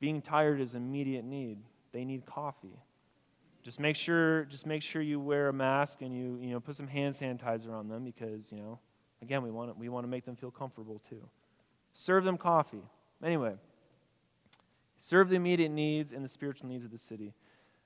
Being 0.02 0.22
tired 0.22 0.60
is 0.60 0.76
immediate 0.76 1.24
need. 1.24 1.60
They 1.94 2.04
need 2.04 2.26
coffee. 2.26 2.78
Just 3.64 3.80
make 3.80 3.96
sure, 3.96 4.44
just 4.44 4.66
make 4.66 4.84
sure 4.84 5.02
you 5.02 5.22
wear 5.22 5.48
a 5.48 5.54
mask 5.54 6.02
and 6.02 6.14
you, 6.14 6.38
you 6.42 6.52
know, 6.52 6.60
put 6.60 6.76
some 6.76 6.88
hand 6.88 7.14
sanitizer 7.14 7.72
on 7.72 7.88
them 7.88 8.04
because, 8.04 8.52
you 8.52 8.58
know, 8.58 8.78
again, 9.22 9.42
we 9.42 9.52
want, 9.52 9.72
to, 9.72 9.80
we 9.80 9.88
want 9.88 10.04
to 10.04 10.10
make 10.10 10.26
them 10.26 10.36
feel 10.36 10.52
comfortable 10.52 11.02
too. 11.10 11.22
Serve 11.94 12.26
them 12.26 12.38
coffee. 12.38 12.84
Anyway, 13.24 13.54
serve 14.98 15.30
the 15.30 15.38
immediate 15.38 15.72
needs 15.72 16.12
and 16.12 16.26
the 16.26 16.30
spiritual 16.30 16.68
needs 16.68 16.84
of 16.84 16.92
the 16.92 17.00
city. 17.00 17.34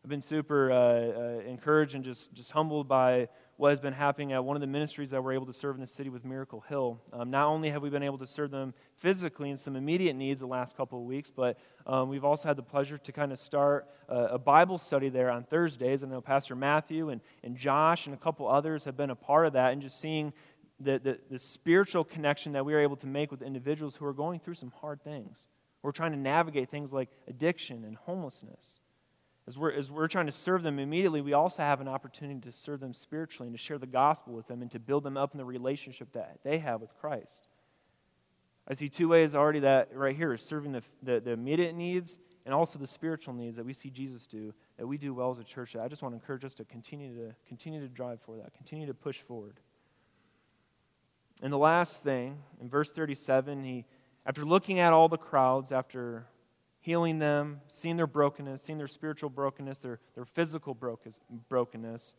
I've 0.03 0.09
been 0.09 0.23
super 0.23 0.71
uh, 0.71 0.77
uh, 0.77 1.47
encouraged 1.47 1.93
and 1.93 2.03
just, 2.03 2.33
just 2.33 2.49
humbled 2.49 2.87
by 2.87 3.29
what 3.57 3.69
has 3.69 3.79
been 3.79 3.93
happening 3.93 4.33
at 4.33 4.43
one 4.43 4.57
of 4.57 4.61
the 4.61 4.67
ministries 4.67 5.11
that 5.11 5.23
we're 5.23 5.33
able 5.33 5.45
to 5.45 5.53
serve 5.53 5.75
in 5.75 5.81
the 5.81 5.87
city 5.87 6.09
with 6.09 6.25
Miracle 6.25 6.61
Hill. 6.67 6.99
Um, 7.11 7.29
not 7.29 7.47
only 7.47 7.69
have 7.69 7.81
we 7.81 7.89
been 7.89 8.03
able 8.03 8.17
to 8.17 8.27
serve 8.27 8.49
them 8.51 8.73
physically 8.97 9.51
in 9.51 9.57
some 9.57 9.75
immediate 9.75 10.15
needs 10.15 10.39
the 10.39 10.47
last 10.47 10.75
couple 10.75 10.99
of 10.99 11.05
weeks, 11.05 11.29
but 11.29 11.59
um, 11.85 12.09
we've 12.09 12.25
also 12.25 12.47
had 12.47 12.57
the 12.57 12.63
pleasure 12.63 12.97
to 12.97 13.11
kind 13.11 13.31
of 13.31 13.39
start 13.39 13.87
a, 14.09 14.15
a, 14.15 14.39
Bible 14.39 14.77
study 14.77 15.09
there 15.09 15.29
on 15.29 15.43
Thursdays. 15.43 16.03
I 16.03 16.07
know 16.07 16.19
Pastor 16.19 16.55
Matthew 16.55 17.09
and, 17.09 17.21
and 17.43 17.55
Josh 17.55 18.07
and 18.07 18.15
a 18.15 18.17
couple 18.17 18.47
others 18.47 18.85
have 18.85 18.97
been 18.97 19.11
a 19.11 19.15
part 19.15 19.45
of 19.45 19.53
that, 19.53 19.71
and 19.71 19.81
just 19.81 19.99
seeing 19.99 20.33
the, 20.79 20.99
the, 20.99 21.19
the 21.29 21.39
spiritual 21.39 22.03
connection 22.03 22.53
that 22.53 22.65
we 22.65 22.73
are 22.73 22.79
able 22.79 22.97
to 22.97 23.07
make 23.07 23.29
with 23.29 23.41
individuals 23.41 23.95
who 23.95 24.05
are 24.05 24.13
going 24.13 24.39
through 24.39 24.55
some 24.55 24.71
hard 24.81 25.03
things. 25.03 25.45
We're 25.83 25.91
trying 25.91 26.13
to 26.13 26.17
navigate 26.17 26.69
things 26.69 26.91
like 26.91 27.09
addiction 27.27 27.83
and 27.83 27.97
homelessness. 27.97 28.79
As 29.45 29.57
we're, 29.57 29.71
as 29.71 29.91
we're 29.91 30.07
trying 30.07 30.27
to 30.27 30.31
serve 30.31 30.63
them 30.63 30.79
immediately, 30.79 31.19
we 31.19 31.33
also 31.33 31.63
have 31.63 31.81
an 31.81 31.87
opportunity 31.87 32.39
to 32.41 32.53
serve 32.53 32.79
them 32.79 32.93
spiritually 32.93 33.47
and 33.47 33.57
to 33.57 33.61
share 33.61 33.77
the 33.77 33.85
gospel 33.85 34.33
with 34.33 34.47
them 34.47 34.61
and 34.61 34.71
to 34.71 34.79
build 34.79 35.03
them 35.03 35.17
up 35.17 35.33
in 35.33 35.37
the 35.37 35.45
relationship 35.45 36.13
that 36.13 36.39
they 36.43 36.59
have 36.59 36.79
with 36.79 36.93
Christ. 36.99 37.47
I 38.67 38.73
see 38.75 38.87
two 38.87 39.09
ways 39.09 39.35
already 39.35 39.59
that 39.59 39.89
right 39.93 40.15
here 40.15 40.33
is 40.33 40.41
serving 40.41 40.71
the, 40.71 40.83
the, 41.01 41.19
the 41.19 41.31
immediate 41.31 41.75
needs 41.75 42.17
and 42.45 42.53
also 42.53 42.79
the 42.79 42.87
spiritual 42.87 43.33
needs 43.33 43.57
that 43.57 43.65
we 43.65 43.73
see 43.73 43.89
Jesus 43.89 44.25
do, 44.25 44.53
that 44.77 44.87
we 44.87 44.97
do 44.97 45.13
well 45.13 45.31
as 45.31 45.39
a 45.39 45.43
church. 45.43 45.75
I 45.75 45.89
just 45.89 46.01
want 46.01 46.13
to 46.13 46.17
encourage 46.17 46.45
us 46.45 46.53
to 46.55 46.65
continue 46.65 47.13
to 47.15 47.35
continue 47.47 47.81
to 47.81 47.89
drive 47.89 48.21
for 48.21 48.37
that, 48.37 48.53
continue 48.53 48.87
to 48.87 48.93
push 48.93 49.19
forward. 49.19 49.59
And 51.41 51.51
the 51.51 51.57
last 51.57 52.03
thing, 52.03 52.37
in 52.61 52.69
verse 52.69 52.91
37, 52.91 53.63
he, 53.65 53.85
after 54.25 54.45
looking 54.45 54.79
at 54.79 54.93
all 54.93 55.09
the 55.09 55.17
crowds, 55.17 55.73
after 55.73 56.25
healing 56.83 57.17
them, 57.17 57.61
seeing 57.67 57.95
their 57.95 58.05
brokenness, 58.05 58.61
seeing 58.61 58.77
their 58.77 58.89
spiritual 58.89 59.29
brokenness, 59.29 59.79
their, 59.79 59.99
their 60.15 60.25
physical 60.25 60.77
brokenness, 61.49 62.17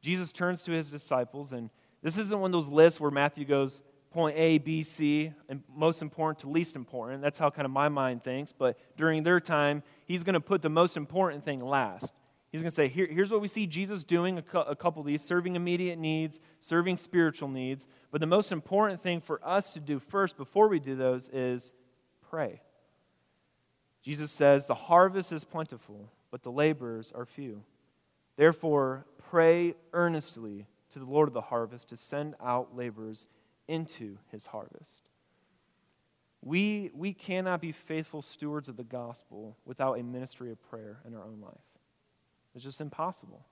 Jesus 0.00 0.32
turns 0.32 0.62
to 0.62 0.70
his 0.70 0.90
disciples, 0.90 1.52
and 1.52 1.70
this 2.00 2.16
isn't 2.18 2.38
one 2.38 2.54
of 2.54 2.62
those 2.62 2.70
lists 2.70 3.00
where 3.00 3.10
Matthew 3.10 3.44
goes 3.44 3.80
point 4.12 4.36
A, 4.38 4.58
B, 4.58 4.84
C, 4.84 5.32
and 5.48 5.64
most 5.74 6.02
important 6.02 6.38
to 6.40 6.48
least 6.48 6.76
important. 6.76 7.20
That's 7.20 7.38
how 7.38 7.50
kind 7.50 7.66
of 7.66 7.72
my 7.72 7.88
mind 7.88 8.22
thinks. 8.22 8.52
But 8.52 8.78
during 8.96 9.24
their 9.24 9.40
time, 9.40 9.82
he's 10.06 10.22
going 10.22 10.34
to 10.34 10.40
put 10.40 10.62
the 10.62 10.68
most 10.68 10.96
important 10.96 11.44
thing 11.44 11.60
last. 11.60 12.14
He's 12.52 12.60
going 12.60 12.70
to 12.70 12.74
say, 12.74 12.86
Here, 12.86 13.08
here's 13.10 13.32
what 13.32 13.40
we 13.40 13.48
see 13.48 13.66
Jesus 13.66 14.04
doing 14.04 14.38
a, 14.38 14.42
cu- 14.42 14.58
a 14.58 14.76
couple 14.76 15.00
of 15.00 15.06
these 15.06 15.24
serving 15.24 15.56
immediate 15.56 15.98
needs, 15.98 16.38
serving 16.60 16.96
spiritual 16.98 17.48
needs. 17.48 17.88
But 18.12 18.20
the 18.20 18.28
most 18.28 18.52
important 18.52 19.02
thing 19.02 19.20
for 19.20 19.40
us 19.44 19.72
to 19.72 19.80
do 19.80 19.98
first 19.98 20.36
before 20.36 20.68
we 20.68 20.78
do 20.78 20.94
those 20.94 21.28
is 21.30 21.72
pray. 22.30 22.60
Jesus 24.04 24.30
says, 24.30 24.66
The 24.66 24.74
harvest 24.74 25.32
is 25.32 25.44
plentiful, 25.44 26.12
but 26.30 26.42
the 26.42 26.52
laborers 26.52 27.10
are 27.12 27.24
few. 27.24 27.62
Therefore, 28.36 29.06
pray 29.30 29.74
earnestly 29.92 30.66
to 30.90 30.98
the 30.98 31.06
Lord 31.06 31.28
of 31.28 31.34
the 31.34 31.40
harvest 31.40 31.88
to 31.88 31.96
send 31.96 32.34
out 32.40 32.76
laborers 32.76 33.26
into 33.66 34.18
his 34.30 34.46
harvest. 34.46 35.02
We, 36.42 36.90
we 36.94 37.14
cannot 37.14 37.62
be 37.62 37.72
faithful 37.72 38.20
stewards 38.20 38.68
of 38.68 38.76
the 38.76 38.84
gospel 38.84 39.56
without 39.64 39.98
a 39.98 40.02
ministry 40.02 40.52
of 40.52 40.62
prayer 40.68 41.00
in 41.06 41.14
our 41.14 41.22
own 41.22 41.40
life. 41.40 41.54
It's 42.54 42.62
just 42.62 42.82
impossible 42.82 43.46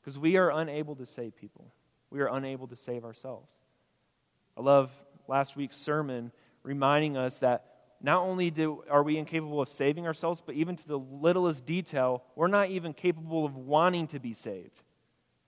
because 0.00 0.18
we 0.18 0.36
are 0.36 0.50
unable 0.50 0.94
to 0.96 1.06
save 1.06 1.34
people, 1.34 1.72
we 2.10 2.20
are 2.20 2.28
unable 2.28 2.66
to 2.66 2.76
save 2.76 3.04
ourselves. 3.04 3.54
I 4.56 4.60
love 4.60 4.90
last 5.26 5.56
week's 5.56 5.76
sermon 5.76 6.32
reminding 6.62 7.16
us 7.16 7.38
that 7.38 7.69
not 8.02 8.22
only 8.22 8.50
do, 8.50 8.82
are 8.90 9.02
we 9.02 9.18
incapable 9.18 9.60
of 9.60 9.68
saving 9.68 10.06
ourselves, 10.06 10.42
but 10.44 10.54
even 10.54 10.76
to 10.76 10.88
the 10.88 10.98
littlest 10.98 11.66
detail, 11.66 12.22
we're 12.34 12.48
not 12.48 12.70
even 12.70 12.94
capable 12.94 13.44
of 13.44 13.56
wanting 13.56 14.06
to 14.08 14.18
be 14.18 14.32
saved 14.32 14.82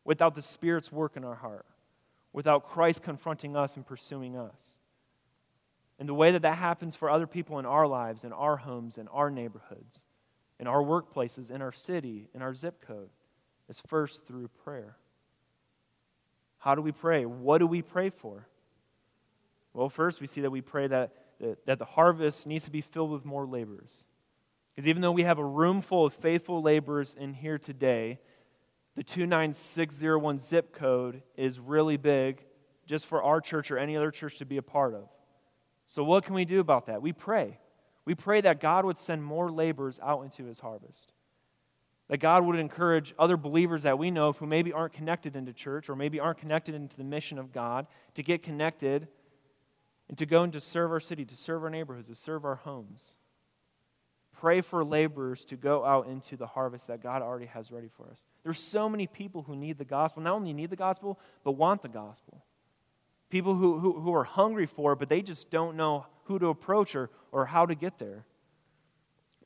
without 0.04 0.34
the 0.34 0.42
Spirit's 0.42 0.92
work 0.92 1.16
in 1.16 1.24
our 1.24 1.36
heart, 1.36 1.64
without 2.32 2.64
Christ 2.64 3.02
confronting 3.02 3.56
us 3.56 3.76
and 3.76 3.86
pursuing 3.86 4.36
us. 4.36 4.78
And 5.98 6.08
the 6.08 6.14
way 6.14 6.32
that 6.32 6.42
that 6.42 6.56
happens 6.56 6.96
for 6.96 7.08
other 7.08 7.26
people 7.26 7.58
in 7.58 7.66
our 7.66 7.86
lives, 7.86 8.24
in 8.24 8.32
our 8.32 8.56
homes, 8.56 8.98
in 8.98 9.08
our 9.08 9.30
neighborhoods, 9.30 10.02
in 10.58 10.66
our 10.66 10.82
workplaces, 10.82 11.50
in 11.50 11.62
our 11.62 11.72
city, 11.72 12.28
in 12.34 12.42
our 12.42 12.54
zip 12.54 12.84
code, 12.86 13.10
is 13.68 13.80
first 13.86 14.26
through 14.26 14.48
prayer. 14.64 14.96
How 16.58 16.74
do 16.74 16.82
we 16.82 16.92
pray? 16.92 17.24
What 17.24 17.58
do 17.58 17.66
we 17.66 17.82
pray 17.82 18.10
for? 18.10 18.46
Well, 19.74 19.88
first, 19.88 20.20
we 20.20 20.26
see 20.26 20.42
that 20.42 20.50
we 20.50 20.60
pray 20.60 20.86
that, 20.86 21.12
that, 21.42 21.66
that 21.66 21.78
the 21.78 21.84
harvest 21.84 22.46
needs 22.46 22.64
to 22.64 22.70
be 22.70 22.80
filled 22.80 23.10
with 23.10 23.24
more 23.24 23.46
laborers. 23.46 24.04
Because 24.70 24.88
even 24.88 25.02
though 25.02 25.12
we 25.12 25.24
have 25.24 25.38
a 25.38 25.44
room 25.44 25.82
full 25.82 26.06
of 26.06 26.14
faithful 26.14 26.62
laborers 26.62 27.14
in 27.18 27.34
here 27.34 27.58
today, 27.58 28.20
the 28.94 29.02
29601 29.02 30.38
zip 30.38 30.72
code 30.72 31.22
is 31.36 31.58
really 31.58 31.96
big 31.96 32.44
just 32.86 33.06
for 33.06 33.22
our 33.22 33.40
church 33.40 33.70
or 33.70 33.76
any 33.76 33.96
other 33.96 34.10
church 34.10 34.38
to 34.38 34.46
be 34.46 34.56
a 34.56 34.62
part 34.62 34.94
of. 34.94 35.08
So, 35.86 36.04
what 36.04 36.24
can 36.24 36.34
we 36.34 36.44
do 36.44 36.60
about 36.60 36.86
that? 36.86 37.02
We 37.02 37.12
pray. 37.12 37.58
We 38.04 38.14
pray 38.14 38.40
that 38.40 38.60
God 38.60 38.84
would 38.84 38.96
send 38.96 39.22
more 39.22 39.50
laborers 39.50 40.00
out 40.02 40.22
into 40.22 40.44
his 40.44 40.60
harvest. 40.60 41.12
That 42.08 42.18
God 42.18 42.44
would 42.44 42.58
encourage 42.58 43.14
other 43.18 43.36
believers 43.36 43.82
that 43.82 43.98
we 43.98 44.10
know 44.10 44.32
who 44.32 44.46
maybe 44.46 44.72
aren't 44.72 44.92
connected 44.92 45.36
into 45.36 45.52
church 45.52 45.88
or 45.88 45.96
maybe 45.96 46.20
aren't 46.20 46.38
connected 46.38 46.74
into 46.74 46.96
the 46.96 47.04
mission 47.04 47.38
of 47.38 47.52
God 47.52 47.86
to 48.14 48.22
get 48.22 48.42
connected 48.42 49.08
and 50.08 50.18
to 50.18 50.26
go 50.26 50.42
and 50.42 50.52
to 50.52 50.60
serve 50.60 50.90
our 50.90 51.00
city, 51.00 51.24
to 51.24 51.36
serve 51.36 51.62
our 51.64 51.70
neighborhoods, 51.70 52.08
to 52.08 52.14
serve 52.14 52.44
our 52.44 52.56
homes. 52.56 53.16
Pray 54.32 54.60
for 54.60 54.84
laborers 54.84 55.44
to 55.46 55.56
go 55.56 55.84
out 55.84 56.08
into 56.08 56.36
the 56.36 56.46
harvest 56.46 56.88
that 56.88 57.02
God 57.02 57.22
already 57.22 57.46
has 57.46 57.70
ready 57.70 57.88
for 57.88 58.10
us. 58.10 58.24
There's 58.42 58.58
so 58.58 58.88
many 58.88 59.06
people 59.06 59.42
who 59.42 59.54
need 59.54 59.78
the 59.78 59.84
gospel, 59.84 60.22
not 60.22 60.34
only 60.34 60.52
need 60.52 60.70
the 60.70 60.76
gospel, 60.76 61.18
but 61.44 61.52
want 61.52 61.82
the 61.82 61.88
gospel 61.88 62.42
people 63.32 63.54
who, 63.54 63.78
who, 63.78 63.98
who 63.98 64.12
are 64.14 64.24
hungry 64.24 64.66
for 64.66 64.92
it, 64.92 64.98
but 64.98 65.08
they 65.08 65.22
just 65.22 65.48
don't 65.48 65.74
know 65.74 66.04
who 66.24 66.38
to 66.38 66.48
approach 66.48 66.94
or, 66.94 67.08
or 67.32 67.46
how 67.46 67.64
to 67.64 67.74
get 67.74 67.98
there. 67.98 68.26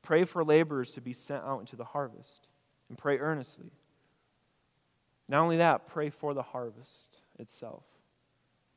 Pray 0.03 0.25
for 0.25 0.45
laborers 0.45 0.91
to 0.91 1.01
be 1.01 1.13
sent 1.13 1.45
out 1.45 1.61
into 1.61 1.77
the 1.77 1.85
harvest 1.85 2.49
and 2.89 2.99
pray 2.99 3.19
earnestly. 3.19 3.71
Not 5.29 5.41
only 5.41 5.59
that, 5.59 5.87
pray 5.87 6.11
for 6.11 6.35
the 6.35 6.43
harvest 6.43 7.23
itself. 7.39 7.85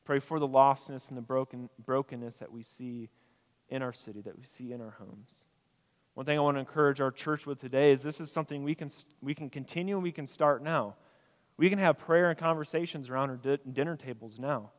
Pray 0.09 0.17
for 0.17 0.39
the 0.39 0.47
lostness 0.47 1.09
and 1.09 1.15
the 1.19 1.21
broken, 1.21 1.69
brokenness 1.85 2.39
that 2.39 2.51
we 2.51 2.63
see 2.63 3.11
in 3.69 3.83
our 3.83 3.93
city, 3.93 4.21
that 4.21 4.35
we 4.35 4.43
see 4.43 4.71
in 4.71 4.81
our 4.81 4.95
homes. 4.97 5.45
One 6.15 6.25
thing 6.25 6.35
I 6.35 6.41
want 6.41 6.55
to 6.55 6.59
encourage 6.61 6.99
our 6.99 7.11
church 7.11 7.45
with 7.45 7.59
today 7.59 7.91
is 7.91 8.01
this 8.01 8.19
is 8.19 8.31
something 8.31 8.63
we 8.63 8.73
can, 8.73 8.89
we 9.21 9.35
can 9.35 9.51
continue 9.51 9.97
and 9.97 10.01
we 10.01 10.11
can 10.11 10.25
start 10.25 10.63
now. 10.63 10.95
We 11.57 11.69
can 11.69 11.77
have 11.77 11.99
prayer 11.99 12.31
and 12.31 12.39
conversations 12.39 13.07
around 13.07 13.29
our 13.29 13.35
di- 13.35 13.59
dinner 13.71 13.95
tables 13.95 14.39
now 14.39 14.71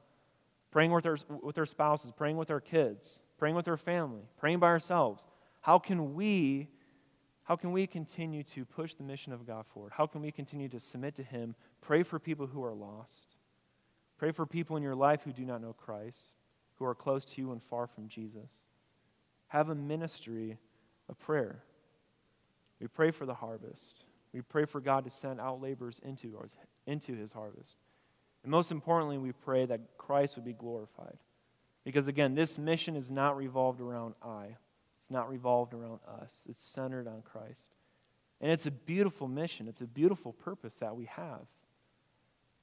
praying 0.72 0.90
with 0.90 1.06
our, 1.06 1.16
with 1.44 1.56
our 1.58 1.66
spouses, 1.66 2.10
praying 2.10 2.36
with 2.36 2.50
our 2.50 2.60
kids, 2.60 3.20
praying 3.38 3.54
with 3.54 3.68
our 3.68 3.76
family, 3.76 4.22
praying 4.36 4.58
by 4.58 4.66
ourselves. 4.66 5.28
How 5.60 5.78
can 5.78 6.14
we 6.14 6.70
how 7.44 7.54
can 7.54 7.70
we 7.70 7.86
continue 7.86 8.42
to 8.42 8.64
push 8.64 8.94
the 8.94 9.04
mission 9.04 9.32
of 9.32 9.46
God 9.46 9.64
forward? 9.68 9.92
How 9.94 10.08
can 10.08 10.22
we 10.22 10.32
continue 10.32 10.68
to 10.70 10.80
submit 10.80 11.14
to 11.14 11.22
him, 11.22 11.54
pray 11.80 12.02
for 12.02 12.18
people 12.18 12.48
who 12.48 12.64
are 12.64 12.74
lost? 12.74 13.36
Pray 14.20 14.32
for 14.32 14.44
people 14.44 14.76
in 14.76 14.82
your 14.82 14.94
life 14.94 15.22
who 15.24 15.32
do 15.32 15.46
not 15.46 15.62
know 15.62 15.72
Christ, 15.72 16.32
who 16.78 16.84
are 16.84 16.94
close 16.94 17.24
to 17.24 17.40
you 17.40 17.52
and 17.52 17.62
far 17.62 17.86
from 17.86 18.06
Jesus. 18.06 18.68
Have 19.48 19.70
a 19.70 19.74
ministry 19.74 20.58
of 21.08 21.18
prayer. 21.18 21.62
We 22.82 22.86
pray 22.86 23.12
for 23.12 23.24
the 23.24 23.32
harvest. 23.32 24.04
We 24.34 24.42
pray 24.42 24.66
for 24.66 24.78
God 24.78 25.04
to 25.04 25.10
send 25.10 25.40
out 25.40 25.62
laborers 25.62 26.02
into, 26.04 26.38
into 26.86 27.14
his 27.14 27.32
harvest. 27.32 27.78
And 28.42 28.50
most 28.50 28.70
importantly, 28.70 29.16
we 29.16 29.32
pray 29.32 29.64
that 29.64 29.96
Christ 29.96 30.36
would 30.36 30.44
be 30.44 30.52
glorified. 30.52 31.16
Because 31.82 32.06
again, 32.06 32.34
this 32.34 32.58
mission 32.58 32.96
is 32.96 33.10
not 33.10 33.38
revolved 33.38 33.80
around 33.80 34.12
I, 34.22 34.48
it's 34.98 35.10
not 35.10 35.30
revolved 35.30 35.72
around 35.72 36.00
us, 36.22 36.42
it's 36.46 36.62
centered 36.62 37.08
on 37.08 37.22
Christ. 37.22 37.70
And 38.42 38.52
it's 38.52 38.66
a 38.66 38.70
beautiful 38.70 39.28
mission, 39.28 39.66
it's 39.66 39.80
a 39.80 39.86
beautiful 39.86 40.34
purpose 40.34 40.74
that 40.74 40.94
we 40.94 41.06
have. 41.06 41.46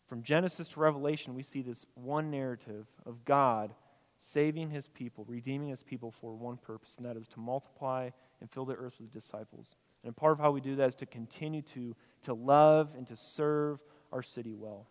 From 0.08 0.24
Genesis 0.24 0.70
to 0.70 0.80
Revelation, 0.80 1.36
we 1.36 1.44
see 1.44 1.62
this 1.62 1.86
one 1.96 2.32
narrative 2.32 2.88
of 3.06 3.26
God 3.26 3.74
saving 4.18 4.70
his 4.70 4.88
people, 4.88 5.26
redeeming 5.28 5.70
his 5.70 5.84
people 5.84 6.12
for 6.12 6.34
one 6.34 6.58
purpose, 6.58 6.96
and 6.98 7.06
that 7.06 7.18
is 7.18 7.28
to 7.30 7.40
multiply 7.40 8.10
and 8.40 8.50
fill 8.50 8.66
the 8.66 8.74
earth 8.74 8.96
with 9.00 9.12
disciples. 9.12 9.76
And 10.04 10.16
part 10.16 10.32
of 10.32 10.40
how 10.40 10.52
we 10.52 10.62
do 10.62 10.76
that 10.78 10.88
is 10.88 10.96
to 10.96 11.06
continue 11.06 11.62
to, 11.64 11.96
to 12.24 12.34
love 12.34 12.90
and 12.96 13.06
to 13.08 13.16
serve 13.16 13.80
our 14.12 14.24
city 14.24 14.54
well. 14.54 14.88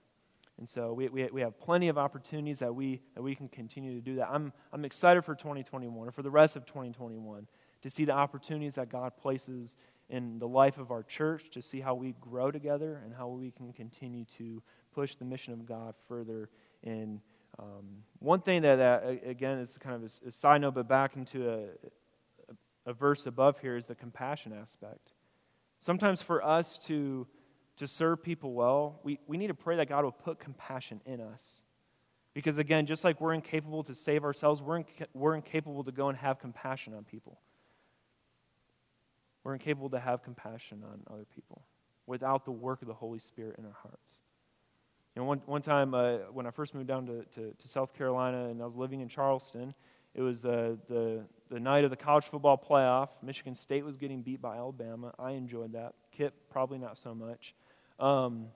And 0.58 0.68
so 0.68 0.92
we, 0.92 1.08
we, 1.08 1.26
we 1.26 1.40
have 1.42 1.58
plenty 1.58 1.88
of 1.88 1.98
opportunities 1.98 2.60
that 2.60 2.74
we, 2.74 3.00
that 3.14 3.22
we 3.22 3.34
can 3.34 3.48
continue 3.48 3.94
to 3.94 4.00
do 4.00 4.16
that. 4.16 4.28
I'm, 4.30 4.52
I'm 4.72 4.84
excited 4.84 5.24
for 5.24 5.34
2021 5.34 6.08
or 6.08 6.10
for 6.10 6.22
the 6.22 6.30
rest 6.30 6.56
of 6.56 6.64
2021 6.66 7.46
to 7.82 7.90
see 7.90 8.04
the 8.04 8.12
opportunities 8.12 8.76
that 8.76 8.88
God 8.88 9.16
places 9.16 9.76
in 10.08 10.38
the 10.38 10.48
life 10.48 10.78
of 10.78 10.90
our 10.90 11.02
church, 11.02 11.50
to 11.50 11.60
see 11.60 11.80
how 11.80 11.94
we 11.94 12.14
grow 12.20 12.50
together 12.50 13.02
and 13.04 13.14
how 13.14 13.28
we 13.28 13.50
can 13.50 13.72
continue 13.72 14.24
to 14.38 14.62
push 14.96 15.14
the 15.14 15.24
mission 15.24 15.52
of 15.52 15.64
God 15.64 15.94
further 16.08 16.48
in. 16.82 17.20
Um, 17.58 18.02
one 18.18 18.40
thing 18.40 18.62
that, 18.62 18.76
that, 18.76 19.20
again, 19.24 19.58
is 19.58 19.78
kind 19.78 19.94
of 19.94 20.02
a, 20.02 20.28
a 20.28 20.32
side 20.32 20.60
note, 20.60 20.74
but 20.74 20.88
back 20.88 21.16
into 21.16 21.48
a, 21.48 21.58
a, 21.58 22.90
a 22.90 22.92
verse 22.92 23.26
above 23.26 23.60
here 23.60 23.76
is 23.76 23.86
the 23.86 23.94
compassion 23.94 24.52
aspect. 24.52 25.12
Sometimes 25.78 26.20
for 26.20 26.44
us 26.44 26.78
to 26.86 27.28
to 27.76 27.86
serve 27.86 28.22
people 28.22 28.52
well, 28.52 29.00
we, 29.04 29.18
we 29.26 29.36
need 29.36 29.48
to 29.48 29.54
pray 29.54 29.76
that 29.76 29.88
God 29.88 30.04
will 30.04 30.12
put 30.12 30.38
compassion 30.38 31.00
in 31.04 31.20
us. 31.20 31.62
Because 32.34 32.58
again, 32.58 32.86
just 32.86 33.04
like 33.04 33.20
we're 33.20 33.34
incapable 33.34 33.82
to 33.84 33.94
save 33.94 34.24
ourselves, 34.24 34.62
we're, 34.62 34.78
inca- 34.78 35.08
we're 35.14 35.34
incapable 35.34 35.84
to 35.84 35.92
go 35.92 36.08
and 36.08 36.18
have 36.18 36.38
compassion 36.38 36.94
on 36.94 37.04
people. 37.04 37.38
We're 39.44 39.54
incapable 39.54 39.90
to 39.90 40.00
have 40.00 40.22
compassion 40.22 40.82
on 40.84 41.02
other 41.12 41.26
people 41.34 41.62
without 42.06 42.44
the 42.44 42.50
work 42.50 42.82
of 42.82 42.88
the 42.88 42.94
Holy 42.94 43.18
Spirit 43.18 43.56
in 43.58 43.64
our 43.64 43.76
hearts. 43.82 44.18
You 45.16 45.22
know, 45.22 45.28
one, 45.28 45.40
one 45.46 45.62
time 45.62 45.94
uh, 45.94 46.16
when 46.30 46.46
I 46.46 46.50
first 46.50 46.74
moved 46.74 46.88
down 46.88 47.06
to, 47.06 47.24
to, 47.34 47.54
to, 47.58 47.68
South 47.68 47.94
Carolina 47.94 48.48
and 48.48 48.60
I 48.60 48.66
was 48.66 48.76
living 48.76 49.00
in 49.00 49.08
Charleston, 49.08 49.74
it 50.14 50.20
was 50.20 50.44
uh, 50.44 50.76
the, 50.88 51.22
the 51.50 51.58
night 51.58 51.84
of 51.84 51.90
the 51.90 51.96
college 51.96 52.26
football 52.26 52.58
playoff. 52.58 53.08
Michigan 53.22 53.54
State 53.54 53.82
was 53.82 53.96
getting 53.96 54.20
beat 54.20 54.42
by 54.42 54.56
Alabama. 54.56 55.14
I 55.18 55.30
enjoyed 55.30 55.72
that. 55.72 55.94
Kip, 56.12 56.34
probably 56.50 56.76
not 56.76 56.98
so 56.98 57.14
much. 57.14 57.54
Um, 57.98 58.48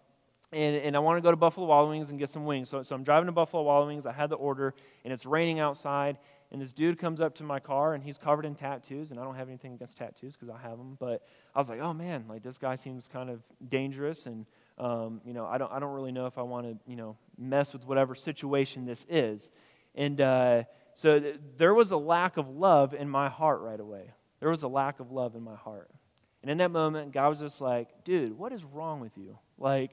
and, 0.53 0.77
and 0.77 0.97
I 0.97 0.99
want 0.99 1.17
to 1.17 1.23
go 1.23 1.31
to 1.31 1.37
Buffalo 1.37 1.67
Wild 1.67 1.89
Wings 1.89 2.11
and 2.11 2.19
get 2.19 2.29
some 2.29 2.45
wings. 2.45 2.69
So, 2.69 2.83
so 2.83 2.95
I'm 2.95 3.05
driving 3.05 3.27
to 3.27 3.33
Buffalo 3.33 3.63
Wild 3.63 3.87
Wings. 3.87 4.05
I 4.05 4.13
had 4.13 4.29
the 4.29 4.37
order, 4.37 4.75
and 5.03 5.15
it's 5.15 5.25
raining 5.25 5.61
outside. 5.61 6.19
And 6.53 6.61
this 6.61 6.75
dude 6.75 6.99
comes 6.99 7.23
up 7.23 7.37
to 7.37 7.43
my 7.43 7.61
car, 7.61 7.95
and 7.95 8.05
he's 8.05 8.19
covered 8.19 8.45
in 8.45 8.55
tattoos. 8.55 9.13
And 9.13 9.21
I 9.21 9.25
don't 9.25 9.37
have 9.37 9.49
anything 9.49 9.73
against 9.73 9.97
tattoos 9.97 10.37
because 10.37 10.51
I 10.51 10.59
have 10.61 10.77
them. 10.77 10.99
But 11.01 11.23
I 11.55 11.59
was 11.59 11.71
like, 11.71 11.81
oh 11.81 11.95
man, 11.95 12.27
like 12.29 12.43
this 12.43 12.59
guy 12.59 12.75
seems 12.75 13.09
kind 13.09 13.31
of 13.31 13.41
dangerous, 13.67 14.27
and 14.27 14.45
um, 14.81 15.21
you 15.27 15.35
know, 15.35 15.47
I 15.47 15.59
don't, 15.59 15.71
I 15.71 15.79
don't 15.79 15.93
really 15.93 16.11
know 16.11 16.27
if 16.27 16.39
I 16.39 16.43
want 16.43 16.67
to, 16.67 16.91
you 16.91 16.97
know, 16.97 17.17
mess 17.37 17.75
with 17.75 17.87
whatever 17.87 18.15
situation 18.15 18.87
this 18.87 19.05
is. 19.11 19.51
And 19.95 20.19
uh, 20.21 20.63
so 20.95 21.21
th- 21.21 21.37
there 21.59 21.75
was 21.75 21.91
a 21.91 21.99
lack 21.99 22.39
of 22.39 22.49
love 22.49 22.95
in 22.95 23.09
my 23.09 23.29
heart 23.29 23.61
right 23.61 23.79
away. 23.79 24.11
There 24.41 24.49
was 24.49 24.63
a 24.63 24.69
lack 24.69 24.99
of 24.99 25.13
love 25.13 25.35
in 25.37 25.43
my 25.43 25.55
heart. 25.55 25.91
And 26.41 26.51
in 26.51 26.57
that 26.59 26.71
moment, 26.71 27.13
God 27.13 27.29
was 27.29 27.41
just 27.41 27.61
like, 27.61 28.05
dude, 28.05 28.39
what 28.39 28.53
is 28.53 28.65
wrong 28.65 29.01
with 29.01 29.19
you? 29.19 29.39
Like, 29.59 29.91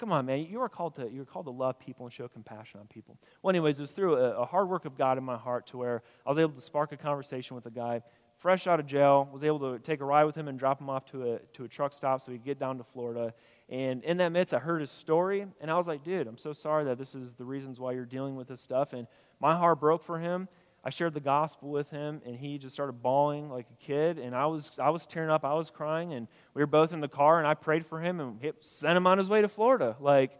come 0.00 0.10
on, 0.10 0.26
man. 0.26 0.44
You 0.50 0.60
are 0.62 0.68
called 0.68 0.96
to, 0.96 1.08
you're 1.08 1.24
called 1.24 1.46
to 1.46 1.52
love 1.52 1.78
people 1.78 2.04
and 2.04 2.12
show 2.12 2.26
compassion 2.26 2.80
on 2.80 2.88
people. 2.88 3.16
Well, 3.42 3.50
anyways, 3.50 3.78
it 3.78 3.82
was 3.82 3.92
through 3.92 4.16
a, 4.16 4.40
a 4.40 4.44
hard 4.44 4.68
work 4.68 4.86
of 4.86 4.98
God 4.98 5.18
in 5.18 5.24
my 5.24 5.36
heart 5.36 5.68
to 5.68 5.76
where 5.76 6.02
I 6.26 6.30
was 6.30 6.38
able 6.38 6.54
to 6.54 6.60
spark 6.60 6.90
a 6.90 6.96
conversation 6.96 7.54
with 7.54 7.66
a 7.66 7.70
guy 7.70 8.02
fresh 8.38 8.66
out 8.66 8.80
of 8.80 8.86
jail, 8.86 9.28
was 9.32 9.44
able 9.44 9.58
to 9.58 9.78
take 9.78 10.00
a 10.00 10.04
ride 10.04 10.24
with 10.24 10.36
him 10.36 10.48
and 10.48 10.58
drop 10.58 10.80
him 10.80 10.90
off 10.90 11.04
to 11.06 11.34
a, 11.34 11.38
to 11.54 11.64
a 11.64 11.68
truck 11.68 11.92
stop 11.92 12.20
so 12.20 12.30
he 12.30 12.38
could 12.38 12.44
get 12.44 12.58
down 12.58 12.78
to 12.78 12.84
Florida. 12.84 13.32
And 13.68 14.04
in 14.04 14.18
that 14.18 14.30
midst, 14.30 14.54
I 14.54 14.58
heard 14.58 14.80
his 14.80 14.90
story, 14.90 15.44
and 15.60 15.70
I 15.70 15.76
was 15.76 15.88
like, 15.88 16.04
dude, 16.04 16.28
I'm 16.28 16.38
so 16.38 16.52
sorry 16.52 16.84
that 16.84 16.98
this 16.98 17.14
is 17.14 17.34
the 17.34 17.44
reasons 17.44 17.80
why 17.80 17.92
you're 17.92 18.04
dealing 18.04 18.36
with 18.36 18.46
this 18.48 18.60
stuff. 18.60 18.92
And 18.92 19.08
my 19.40 19.56
heart 19.56 19.80
broke 19.80 20.04
for 20.04 20.20
him. 20.20 20.48
I 20.84 20.90
shared 20.90 21.14
the 21.14 21.20
gospel 21.20 21.70
with 21.70 21.90
him, 21.90 22.22
and 22.24 22.36
he 22.36 22.58
just 22.58 22.74
started 22.74 23.02
bawling 23.02 23.50
like 23.50 23.66
a 23.68 23.84
kid. 23.84 24.18
And 24.18 24.36
I 24.36 24.46
was, 24.46 24.78
I 24.80 24.90
was 24.90 25.04
tearing 25.04 25.30
up, 25.30 25.44
I 25.44 25.54
was 25.54 25.68
crying, 25.68 26.12
and 26.12 26.28
we 26.54 26.62
were 26.62 26.68
both 26.68 26.92
in 26.92 27.00
the 27.00 27.08
car, 27.08 27.38
and 27.38 27.46
I 27.46 27.54
prayed 27.54 27.84
for 27.84 28.00
him 28.00 28.20
and 28.20 28.38
sent 28.60 28.96
him 28.96 29.06
on 29.06 29.18
his 29.18 29.28
way 29.28 29.42
to 29.42 29.48
Florida. 29.48 29.96
Like 29.98 30.30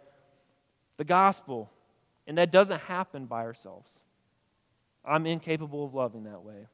the 0.97 1.05
gospel. 1.05 1.71
And 2.29 2.39
that 2.39 2.53
doesn't 2.53 2.81
happen 2.83 3.27
by 3.27 3.43
ourselves. 3.43 4.01
I'm 5.05 5.27
incapable 5.27 5.85
of 5.85 5.95
loving 5.95 6.25
that 6.25 6.43
way. 6.43 6.67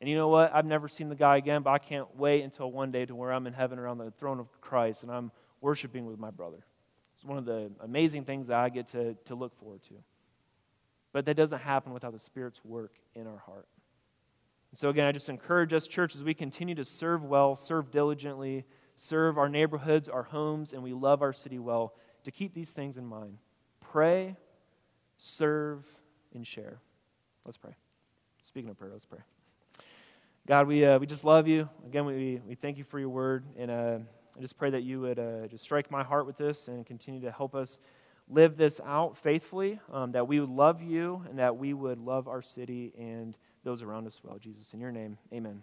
And 0.00 0.10
you 0.10 0.16
know 0.16 0.28
what? 0.28 0.54
I've 0.54 0.66
never 0.66 0.88
seen 0.88 1.08
the 1.08 1.14
guy 1.14 1.36
again, 1.36 1.62
but 1.62 1.70
I 1.70 1.78
can't 1.78 2.08
wait 2.16 2.42
until 2.42 2.70
one 2.70 2.90
day 2.90 3.06
to 3.06 3.14
where 3.14 3.32
I'm 3.32 3.46
in 3.46 3.52
heaven 3.52 3.78
around 3.78 3.98
the 3.98 4.10
throne 4.10 4.40
of 4.40 4.48
Christ 4.60 5.04
and 5.04 5.12
I'm 5.12 5.30
worshiping 5.62 6.04
with 6.04 6.18
my 6.18 6.30
brother. 6.30 6.66
It's 7.14 7.24
one 7.24 7.38
of 7.38 7.46
the 7.46 7.70
amazing 7.80 8.24
things 8.24 8.48
that 8.48 8.58
I 8.58 8.68
get 8.68 8.88
to, 8.88 9.14
to 9.24 9.34
look 9.34 9.56
forward 9.58 9.82
to. 9.84 9.94
But 11.12 11.24
that 11.26 11.36
doesn't 11.36 11.60
happen 11.60 11.92
without 11.92 12.12
the 12.12 12.18
Spirit's 12.18 12.62
work 12.64 12.92
in 13.14 13.26
our 13.26 13.38
heart. 13.38 13.68
And 14.70 14.78
so, 14.78 14.88
again, 14.88 15.06
I 15.06 15.12
just 15.12 15.28
encourage 15.28 15.72
us, 15.72 15.86
church, 15.86 16.14
as 16.14 16.24
we 16.24 16.34
continue 16.34 16.74
to 16.74 16.84
serve 16.84 17.24
well, 17.24 17.56
serve 17.56 17.90
diligently, 17.90 18.64
serve 18.96 19.38
our 19.38 19.48
neighborhoods, 19.48 20.08
our 20.08 20.22
homes, 20.24 20.72
and 20.72 20.82
we 20.82 20.92
love 20.92 21.22
our 21.22 21.32
city 21.32 21.58
well, 21.58 21.94
to 22.24 22.30
keep 22.30 22.54
these 22.54 22.72
things 22.72 22.96
in 22.96 23.06
mind. 23.06 23.38
Pray, 23.80 24.36
serve, 25.18 25.84
and 26.34 26.46
share. 26.46 26.80
Let's 27.44 27.58
pray. 27.58 27.76
Speaking 28.42 28.70
of 28.70 28.78
prayer, 28.78 28.92
let's 28.92 29.04
pray. 29.04 29.20
God, 30.46 30.66
we, 30.66 30.84
uh, 30.84 30.98
we 30.98 31.06
just 31.06 31.24
love 31.24 31.46
you. 31.46 31.68
Again, 31.86 32.04
we, 32.04 32.40
we 32.48 32.54
thank 32.54 32.78
you 32.78 32.84
for 32.84 32.98
your 32.98 33.10
word. 33.10 33.44
And 33.56 33.70
uh, 33.70 33.98
I 34.36 34.40
just 34.40 34.56
pray 34.56 34.70
that 34.70 34.82
you 34.82 35.00
would 35.00 35.18
uh, 35.18 35.46
just 35.48 35.64
strike 35.64 35.90
my 35.90 36.02
heart 36.02 36.26
with 36.26 36.38
this 36.38 36.68
and 36.68 36.86
continue 36.86 37.20
to 37.22 37.30
help 37.30 37.54
us 37.54 37.78
live 38.28 38.56
this 38.56 38.80
out 38.84 39.16
faithfully, 39.16 39.78
um, 39.92 40.12
that 40.12 40.26
we 40.26 40.40
would 40.40 40.48
love 40.48 40.82
you 40.82 41.22
and 41.28 41.38
that 41.38 41.56
we 41.56 41.74
would 41.74 41.98
love 41.98 42.28
our 42.28 42.40
city 42.40 42.92
and 42.98 43.36
those 43.64 43.82
around 43.82 44.06
us 44.06 44.20
well. 44.24 44.38
Jesus, 44.38 44.72
in 44.74 44.80
your 44.80 44.92
name, 44.92 45.18
amen. 45.32 45.62